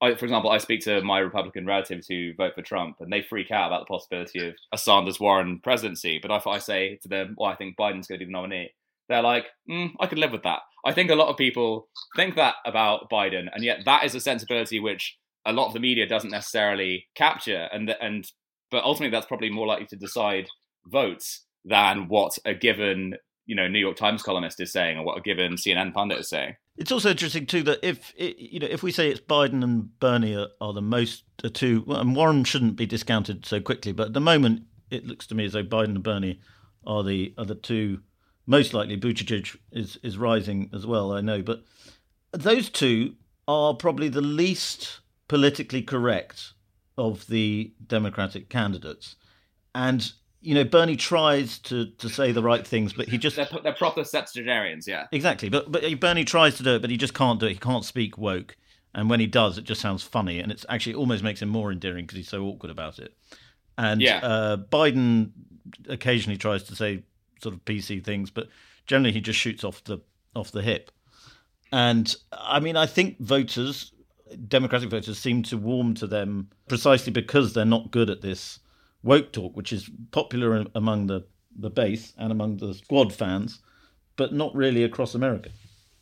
I, 0.02 0.14
for 0.14 0.24
example, 0.24 0.50
I 0.50 0.56
speak 0.58 0.80
to 0.84 1.02
my 1.02 1.18
Republican 1.18 1.66
relatives 1.66 2.06
who 2.08 2.32
vote 2.34 2.54
for 2.54 2.62
Trump, 2.62 2.96
and 3.00 3.12
they 3.12 3.20
freak 3.20 3.50
out 3.50 3.66
about 3.66 3.80
the 3.80 3.92
possibility 3.92 4.48
of 4.48 4.54
a 4.72 4.78
Sanders 4.78 5.20
Warren 5.20 5.60
presidency. 5.62 6.18
But 6.22 6.30
if 6.30 6.46
I 6.46 6.58
say 6.58 6.98
to 7.02 7.08
them, 7.08 7.34
"Well, 7.36 7.50
I 7.50 7.54
think 7.54 7.76
Biden's 7.76 8.06
going 8.06 8.18
to 8.18 8.24
be 8.24 8.24
the 8.24 8.32
nominee," 8.32 8.72
they're 9.10 9.20
like, 9.22 9.46
mm, 9.68 9.92
I 10.00 10.06
could 10.06 10.18
live 10.18 10.32
with 10.32 10.44
that. 10.44 10.60
I 10.86 10.92
think 10.92 11.10
a 11.10 11.14
lot 11.14 11.28
of 11.28 11.36
people 11.36 11.88
think 12.16 12.36
that 12.36 12.54
about 12.64 13.10
Biden, 13.10 13.48
and 13.52 13.62
yet 13.62 13.84
that 13.84 14.04
is 14.04 14.14
a 14.14 14.20
sensibility 14.20 14.80
which 14.80 15.18
a 15.44 15.52
lot 15.52 15.66
of 15.66 15.74
the 15.74 15.80
media 15.80 16.06
doesn't 16.06 16.30
necessarily 16.30 17.06
capture, 17.14 17.68
and 17.72 17.94
and 18.00 18.24
but 18.70 18.84
ultimately 18.84 19.10
that's 19.10 19.26
probably 19.26 19.50
more 19.50 19.66
likely 19.66 19.86
to 19.86 19.96
decide 19.96 20.48
votes 20.86 21.44
than 21.64 22.08
what 22.08 22.38
a 22.44 22.54
given 22.54 23.16
you 23.46 23.56
know 23.56 23.68
New 23.68 23.78
York 23.78 23.96
Times 23.96 24.22
columnist 24.22 24.60
is 24.60 24.72
saying 24.72 24.98
or 24.98 25.04
what 25.04 25.18
a 25.18 25.20
given 25.20 25.54
CNN 25.54 25.92
pundit 25.92 26.20
is 26.20 26.28
saying. 26.28 26.54
It's 26.76 26.92
also 26.92 27.10
interesting 27.10 27.46
too 27.46 27.62
that 27.64 27.80
if 27.82 28.12
you 28.16 28.60
know 28.60 28.68
if 28.68 28.82
we 28.82 28.92
say 28.92 29.10
it's 29.10 29.20
Biden 29.20 29.64
and 29.64 29.98
Bernie 29.98 30.36
are, 30.36 30.48
are 30.60 30.72
the 30.72 30.80
most 30.80 31.24
uh, 31.42 31.50
two, 31.52 31.84
well, 31.86 32.00
and 32.00 32.14
Warren 32.14 32.44
shouldn't 32.44 32.76
be 32.76 32.86
discounted 32.86 33.44
so 33.44 33.60
quickly, 33.60 33.92
but 33.92 34.08
at 34.08 34.12
the 34.14 34.20
moment 34.20 34.62
it 34.90 35.06
looks 35.06 35.26
to 35.28 35.34
me 35.34 35.44
as 35.44 35.52
though 35.52 35.64
Biden 35.64 35.96
and 35.96 36.02
Bernie 36.02 36.40
are 36.86 37.02
the 37.02 37.34
are 37.36 37.44
the 37.44 37.54
two 37.54 38.00
most 38.46 38.72
likely 38.72 38.96
Buttigieg 38.96 39.56
is 39.72 39.98
is 40.02 40.16
rising 40.16 40.70
as 40.72 40.86
well. 40.86 41.12
I 41.12 41.20
know, 41.20 41.42
but 41.42 41.64
those 42.32 42.70
two 42.70 43.14
are 43.48 43.74
probably 43.74 44.08
the 44.08 44.20
least 44.20 45.00
politically 45.28 45.82
correct 45.82 46.52
of 46.96 47.26
the 47.26 47.72
Democratic 47.84 48.48
candidates, 48.48 49.16
and 49.74 50.12
you 50.40 50.54
know 50.54 50.64
Bernie 50.64 50.96
tries 50.96 51.58
to 51.60 51.86
to 51.86 52.08
say 52.08 52.32
the 52.32 52.42
right 52.42 52.66
things, 52.66 52.92
but 52.92 53.08
he 53.08 53.18
just 53.18 53.36
they're, 53.36 53.48
they're 53.62 53.72
proper 53.72 54.04
septuagenarians, 54.04 54.88
yeah, 54.88 55.06
exactly. 55.12 55.48
But 55.48 55.70
but 55.70 56.00
Bernie 56.00 56.24
tries 56.24 56.56
to 56.56 56.62
do 56.62 56.76
it, 56.76 56.80
but 56.80 56.90
he 56.90 56.96
just 56.96 57.14
can't 57.14 57.38
do 57.38 57.46
it. 57.46 57.52
He 57.52 57.58
can't 57.58 57.84
speak 57.84 58.16
woke, 58.16 58.56
and 58.94 59.10
when 59.10 59.20
he 59.20 59.26
does, 59.26 59.58
it 59.58 59.64
just 59.64 59.80
sounds 59.80 60.02
funny, 60.02 60.40
and 60.40 60.50
it's 60.50 60.64
actually 60.68 60.94
almost 60.94 61.22
makes 61.22 61.42
him 61.42 61.48
more 61.48 61.70
endearing 61.70 62.06
because 62.06 62.16
he's 62.16 62.28
so 62.28 62.42
awkward 62.44 62.70
about 62.70 62.98
it. 62.98 63.14
And 63.76 64.00
yeah. 64.00 64.18
uh, 64.22 64.56
Biden 64.56 65.30
occasionally 65.88 66.36
tries 66.36 66.62
to 66.64 66.76
say 66.76 67.02
sort 67.42 67.54
of 67.54 67.64
PC 67.64 68.04
things, 68.04 68.30
but 68.30 68.48
generally 68.86 69.12
he 69.12 69.20
just 69.20 69.38
shoots 69.38 69.64
off 69.64 69.84
the 69.84 69.98
off 70.34 70.52
the 70.52 70.62
hip. 70.62 70.90
And 71.72 72.14
I 72.32 72.60
mean, 72.60 72.76
I 72.76 72.86
think 72.86 73.20
voters, 73.20 73.92
Democratic 74.48 74.90
voters, 74.90 75.18
seem 75.18 75.42
to 75.44 75.56
warm 75.56 75.94
to 75.94 76.06
them 76.06 76.48
precisely 76.68 77.12
because 77.12 77.52
they're 77.52 77.64
not 77.64 77.90
good 77.90 78.10
at 78.10 78.22
this 78.22 78.58
woke 79.02 79.32
talk, 79.32 79.56
which 79.56 79.72
is 79.72 79.90
popular 80.10 80.64
among 80.74 81.06
the 81.06 81.24
the 81.58 81.70
base 81.70 82.12
and 82.16 82.30
among 82.30 82.58
the 82.58 82.72
squad 82.74 83.12
fans, 83.12 83.60
but 84.16 84.32
not 84.32 84.54
really 84.54 84.84
across 84.84 85.14
America. 85.14 85.50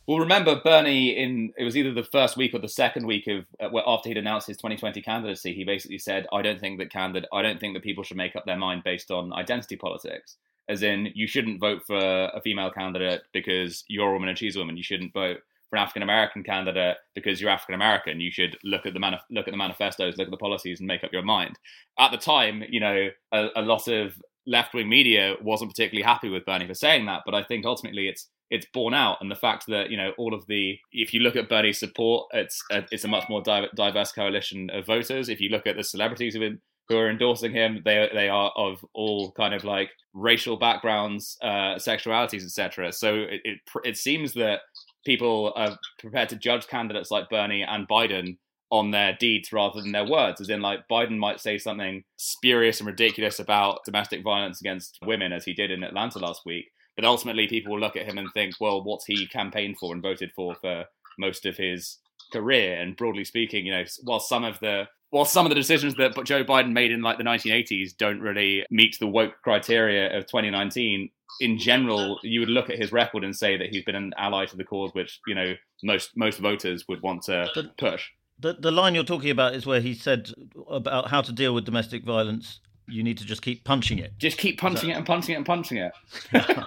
Well, 0.07 0.19
remember 0.19 0.59
Bernie 0.63 1.09
in 1.09 1.53
it 1.57 1.63
was 1.63 1.77
either 1.77 1.93
the 1.93 2.03
first 2.03 2.37
week 2.37 2.53
or 2.53 2.59
the 2.59 2.69
second 2.69 3.05
week 3.05 3.27
of 3.27 3.45
uh, 3.59 3.79
after 3.85 4.09
he'd 4.09 4.17
announced 4.17 4.47
his 4.47 4.57
2020 4.57 5.01
candidacy. 5.01 5.53
He 5.53 5.63
basically 5.63 5.99
said, 5.99 6.27
"I 6.31 6.41
don't 6.41 6.59
think 6.59 6.79
that 6.79 6.91
candidate, 6.91 7.29
I 7.33 7.41
don't 7.41 7.59
think 7.59 7.75
that 7.75 7.83
people 7.83 8.03
should 8.03 8.17
make 8.17 8.35
up 8.35 8.45
their 8.45 8.57
mind 8.57 8.83
based 8.83 9.11
on 9.11 9.33
identity 9.33 9.75
politics." 9.75 10.37
as 10.69 10.83
in 10.83 11.11
you 11.15 11.27
shouldn't 11.27 11.59
vote 11.59 11.81
for 11.85 11.97
a 11.97 12.39
female 12.41 12.69
candidate 12.69 13.23
because 13.33 13.83
you're 13.87 14.09
a 14.09 14.13
woman 14.13 14.29
and 14.29 14.37
she's 14.37 14.55
a 14.55 14.59
woman. 14.59 14.77
You 14.77 14.83
shouldn't 14.83 15.11
vote 15.11 15.39
for 15.69 15.77
an 15.77 15.83
African 15.83 16.03
American 16.03 16.43
candidate 16.43 16.97
because 17.15 17.39
you're 17.39 17.49
African 17.49 17.75
American. 17.75 18.19
You 18.19 18.31
should 18.31 18.57
look 18.63 18.85
at 18.85 18.93
the 18.93 18.99
manif- 18.99 19.21
look 19.29 19.47
at 19.47 19.51
the 19.51 19.57
manifestos, 19.57 20.17
look 20.17 20.27
at 20.27 20.31
the 20.31 20.37
policies, 20.37 20.79
and 20.79 20.87
make 20.87 21.03
up 21.03 21.13
your 21.13 21.23
mind. 21.23 21.57
At 21.99 22.11
the 22.11 22.17
time, 22.17 22.63
you 22.69 22.79
know, 22.79 23.09
a, 23.31 23.47
a 23.55 23.61
lot 23.61 23.87
of 23.87 24.13
left 24.47 24.73
wing 24.73 24.89
media 24.89 25.35
wasn't 25.41 25.71
particularly 25.71 26.03
happy 26.03 26.29
with 26.29 26.45
Bernie 26.45 26.67
for 26.67 26.73
saying 26.73 27.05
that, 27.05 27.21
but 27.25 27.35
I 27.35 27.43
think 27.43 27.65
ultimately 27.65 28.07
it's 28.07 28.27
it's 28.49 28.65
borne 28.73 28.95
out, 28.95 29.17
and 29.21 29.29
the 29.29 29.35
fact 29.35 29.65
that 29.67 29.91
you 29.91 29.97
know 29.97 30.11
all 30.17 30.33
of 30.33 30.45
the 30.47 30.77
if 30.91 31.13
you 31.13 31.19
look 31.19 31.35
at 31.35 31.49
Bernie's 31.49 31.79
support, 31.79 32.27
it's 32.33 32.61
a, 32.71 32.83
it's 32.91 33.03
a 33.03 33.07
much 33.07 33.29
more 33.29 33.43
diverse 33.43 34.11
coalition 34.11 34.69
of 34.71 34.85
voters. 34.85 35.29
If 35.29 35.39
you 35.39 35.49
look 35.49 35.67
at 35.67 35.75
the 35.75 35.83
celebrities 35.83 36.37
been 36.37 36.59
who 36.89 36.97
are 36.97 37.09
endorsing 37.09 37.53
him. 37.53 37.81
They 37.85 38.09
they 38.13 38.29
are 38.29 38.51
of 38.55 38.83
all 38.93 39.31
kind 39.31 39.53
of 39.53 39.63
like 39.63 39.91
racial 40.13 40.57
backgrounds, 40.57 41.37
uh, 41.41 41.75
sexualities, 41.75 42.43
etc. 42.43 42.91
So 42.91 43.15
it, 43.15 43.41
it 43.43 43.59
it 43.85 43.97
seems 43.97 44.33
that 44.33 44.61
people 45.05 45.53
are 45.55 45.77
prepared 45.99 46.29
to 46.29 46.35
judge 46.35 46.67
candidates 46.67 47.11
like 47.11 47.29
Bernie 47.29 47.63
and 47.63 47.87
Biden 47.87 48.37
on 48.71 48.91
their 48.91 49.13
deeds 49.19 49.51
rather 49.51 49.81
than 49.81 49.91
their 49.91 50.05
words. 50.05 50.41
As 50.41 50.49
in, 50.49 50.61
like 50.61 50.87
Biden 50.91 51.17
might 51.17 51.39
say 51.39 51.57
something 51.57 52.03
spurious 52.17 52.79
and 52.79 52.87
ridiculous 52.87 53.39
about 53.39 53.83
domestic 53.85 54.23
violence 54.23 54.61
against 54.61 54.99
women, 55.05 55.33
as 55.33 55.45
he 55.45 55.53
did 55.53 55.71
in 55.71 55.83
Atlanta 55.83 56.19
last 56.19 56.41
week. 56.45 56.65
But 56.95 57.05
ultimately, 57.05 57.47
people 57.47 57.73
will 57.73 57.79
look 57.79 57.95
at 57.95 58.05
him 58.05 58.17
and 58.17 58.29
think, 58.33 58.55
well, 58.59 58.83
what's 58.83 59.05
he 59.05 59.25
campaigned 59.27 59.77
for 59.79 59.93
and 59.93 60.03
voted 60.03 60.31
for 60.35 60.55
for 60.55 60.85
most 61.17 61.45
of 61.45 61.57
his 61.57 61.97
career? 62.31 62.79
And 62.79 62.95
broadly 62.95 63.23
speaking, 63.23 63.65
you 63.65 63.71
know, 63.71 63.85
while 64.03 64.19
some 64.19 64.43
of 64.43 64.59
the 64.59 64.87
while 65.11 65.25
some 65.25 65.45
of 65.45 65.49
the 65.49 65.55
decisions 65.55 65.95
that 65.95 66.23
Joe 66.25 66.43
Biden 66.43 66.71
made 66.71 66.91
in 66.91 67.01
like 67.01 67.17
the 67.17 67.23
1980s 67.23 67.97
don't 67.97 68.19
really 68.19 68.65
meet 68.69 68.97
the 68.99 69.07
woke 69.07 69.33
criteria 69.43 70.15
of 70.15 70.27
2019, 70.27 71.09
in 71.39 71.57
general, 71.57 72.19
you 72.23 72.39
would 72.41 72.49
look 72.49 72.69
at 72.69 72.77
his 72.77 72.91
record 72.91 73.23
and 73.23 73.35
say 73.35 73.57
that 73.57 73.69
he's 73.69 73.83
been 73.83 73.95
an 73.95 74.13
ally 74.17 74.45
to 74.45 74.57
the 74.57 74.63
cause, 74.63 74.91
which 74.93 75.19
you 75.27 75.35
know 75.35 75.53
most 75.83 76.11
most 76.15 76.39
voters 76.39 76.85
would 76.87 77.01
want 77.01 77.23
to 77.23 77.49
But- 77.55 77.77
push. 77.77 78.07
The 78.39 78.53
the 78.53 78.71
line 78.71 78.95
you're 78.95 79.03
talking 79.03 79.31
about 79.31 79.53
is 79.55 79.65
where 79.65 79.81
he 79.81 79.93
said 79.93 80.31
about 80.69 81.09
how 81.09 81.21
to 81.21 81.31
deal 81.33 81.53
with 81.53 81.65
domestic 81.65 82.03
violence. 82.05 82.61
You 82.87 83.03
need 83.03 83.17
to 83.19 83.25
just 83.25 83.41
keep 83.41 83.63
punching 83.65 83.99
it. 83.99 84.13
Just 84.17 84.37
keep 84.37 84.59
punching 84.59 84.89
it 84.89 84.93
and 84.97 85.05
punching 85.05 85.33
it 85.33 85.37
and 85.37 85.45
punching 85.45 85.77
it. 85.77 85.91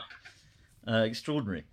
Uh, 0.87 1.05
extraordinary. 1.07 1.65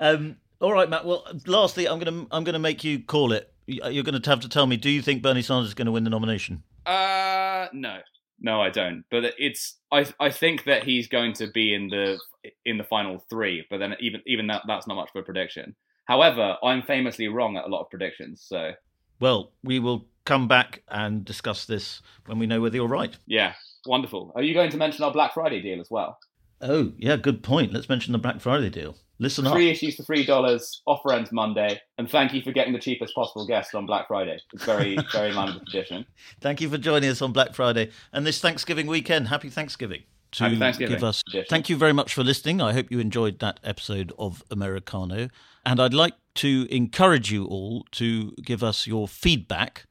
Um, 0.00 0.36
all 0.60 0.72
right, 0.72 0.90
Matt. 0.90 1.04
Well, 1.04 1.24
lastly, 1.46 1.86
I'm 1.88 1.98
gonna 2.00 2.26
I'm 2.32 2.42
gonna 2.44 2.58
make 2.58 2.82
you 2.82 3.00
call 3.00 3.32
it. 3.32 3.52
You're 3.66 4.02
going 4.02 4.20
to 4.20 4.30
have 4.30 4.40
to 4.40 4.48
tell 4.48 4.66
me. 4.66 4.76
Do 4.76 4.88
you 4.90 5.02
think 5.02 5.22
Bernie 5.22 5.42
Sanders 5.42 5.68
is 5.68 5.74
going 5.74 5.86
to 5.86 5.92
win 5.92 6.02
the 6.02 6.10
nomination? 6.10 6.62
Uh, 6.86 7.68
no, 7.72 7.98
no, 8.40 8.60
I 8.60 8.70
don't. 8.70 9.04
But 9.10 9.34
it's 9.38 9.76
I 9.92 10.06
I 10.20 10.30
think 10.30 10.64
that 10.64 10.84
he's 10.84 11.08
going 11.08 11.32
to 11.34 11.46
be 11.48 11.74
in 11.74 11.88
the 11.88 12.18
in 12.64 12.78
the 12.78 12.84
final 12.84 13.22
three. 13.30 13.64
But 13.70 13.78
then 13.78 13.94
even 14.00 14.22
even 14.26 14.46
that 14.48 14.62
that's 14.66 14.86
not 14.86 14.94
much 14.94 15.10
of 15.14 15.20
a 15.20 15.24
prediction. 15.24 15.74
However, 16.06 16.56
I'm 16.62 16.82
famously 16.82 17.28
wrong 17.28 17.56
at 17.56 17.64
a 17.64 17.68
lot 17.68 17.82
of 17.82 17.90
predictions. 17.90 18.42
So 18.46 18.72
Well, 19.20 19.52
we 19.62 19.78
will 19.78 20.06
come 20.24 20.48
back 20.48 20.82
and 20.88 21.24
discuss 21.24 21.64
this 21.66 22.00
when 22.26 22.38
we 22.38 22.46
know 22.46 22.60
whether 22.60 22.76
you're 22.76 22.86
right. 22.88 23.16
yeah, 23.26 23.54
wonderful. 23.86 24.32
Are 24.34 24.42
you 24.42 24.54
going 24.54 24.70
to 24.70 24.76
mention 24.76 25.04
our 25.04 25.12
Black 25.12 25.34
Friday 25.34 25.60
deal 25.60 25.80
as 25.80 25.90
well? 25.90 26.18
Oh, 26.60 26.92
yeah, 26.98 27.16
good 27.16 27.42
point. 27.42 27.72
Let's 27.72 27.88
mention 27.88 28.12
the 28.12 28.18
Black 28.18 28.40
Friday 28.40 28.68
deal. 28.70 28.96
Listen 29.20 29.46
up. 29.46 29.54
Three 29.54 29.70
issues 29.70 29.96
for 29.96 30.04
three 30.04 30.24
dollars. 30.24 30.82
Offer 30.86 31.12
ends 31.12 31.32
Monday, 31.32 31.80
and 31.98 32.08
thank 32.08 32.32
you 32.32 32.42
for 32.42 32.52
getting 32.52 32.72
the 32.72 32.78
cheapest 32.78 33.14
possible 33.14 33.46
guest 33.46 33.74
on 33.74 33.84
Black 33.84 34.06
Friday. 34.06 34.38
It's 34.52 34.64
very 34.64 34.96
very 35.12 35.30
in 35.30 35.36
line 35.36 35.54
with 35.54 35.64
the 35.64 35.70
tradition. 35.70 36.06
Thank 36.40 36.60
you 36.60 36.68
for 36.70 36.78
joining 36.78 37.10
us 37.10 37.20
on 37.20 37.32
Black 37.32 37.54
Friday 37.54 37.90
and 38.12 38.24
this 38.24 38.40
Thanksgiving 38.40 38.86
weekend. 38.86 39.28
Happy 39.28 39.50
Thanksgiving. 39.50 40.02
To 40.32 40.44
Happy 40.44 40.58
Thanksgiving. 40.58 40.94
Give 40.94 41.04
us. 41.04 41.22
Edition. 41.28 41.46
Thank 41.48 41.68
you 41.68 41.76
very 41.76 41.92
much 41.92 42.14
for 42.14 42.22
listening. 42.22 42.60
I 42.60 42.72
hope 42.74 42.90
you 42.90 43.00
enjoyed 43.00 43.38
that 43.40 43.58
episode 43.64 44.12
of 44.18 44.44
Americano. 44.50 45.28
And 45.64 45.80
I'd 45.80 45.94
like 45.94 46.14
to 46.36 46.68
encourage 46.70 47.32
you 47.32 47.46
all 47.46 47.86
to 47.92 48.32
give 48.44 48.62
us 48.62 48.86
your 48.86 49.08
feedback, 49.08 49.86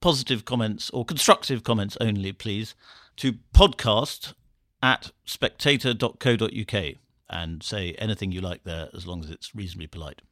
positive 0.00 0.44
comments 0.44 0.90
or 0.90 1.04
constructive 1.04 1.62
comments 1.62 1.96
only, 2.00 2.32
please, 2.32 2.74
to 3.18 3.34
podcast 3.54 4.32
at 4.82 5.12
spectator.co.uk 5.24 6.96
and 7.32 7.62
say 7.62 7.92
anything 7.98 8.30
you 8.30 8.40
like 8.40 8.64
there 8.64 8.88
as 8.94 9.06
long 9.06 9.24
as 9.24 9.30
it's 9.30 9.54
reasonably 9.54 9.86
polite. 9.86 10.22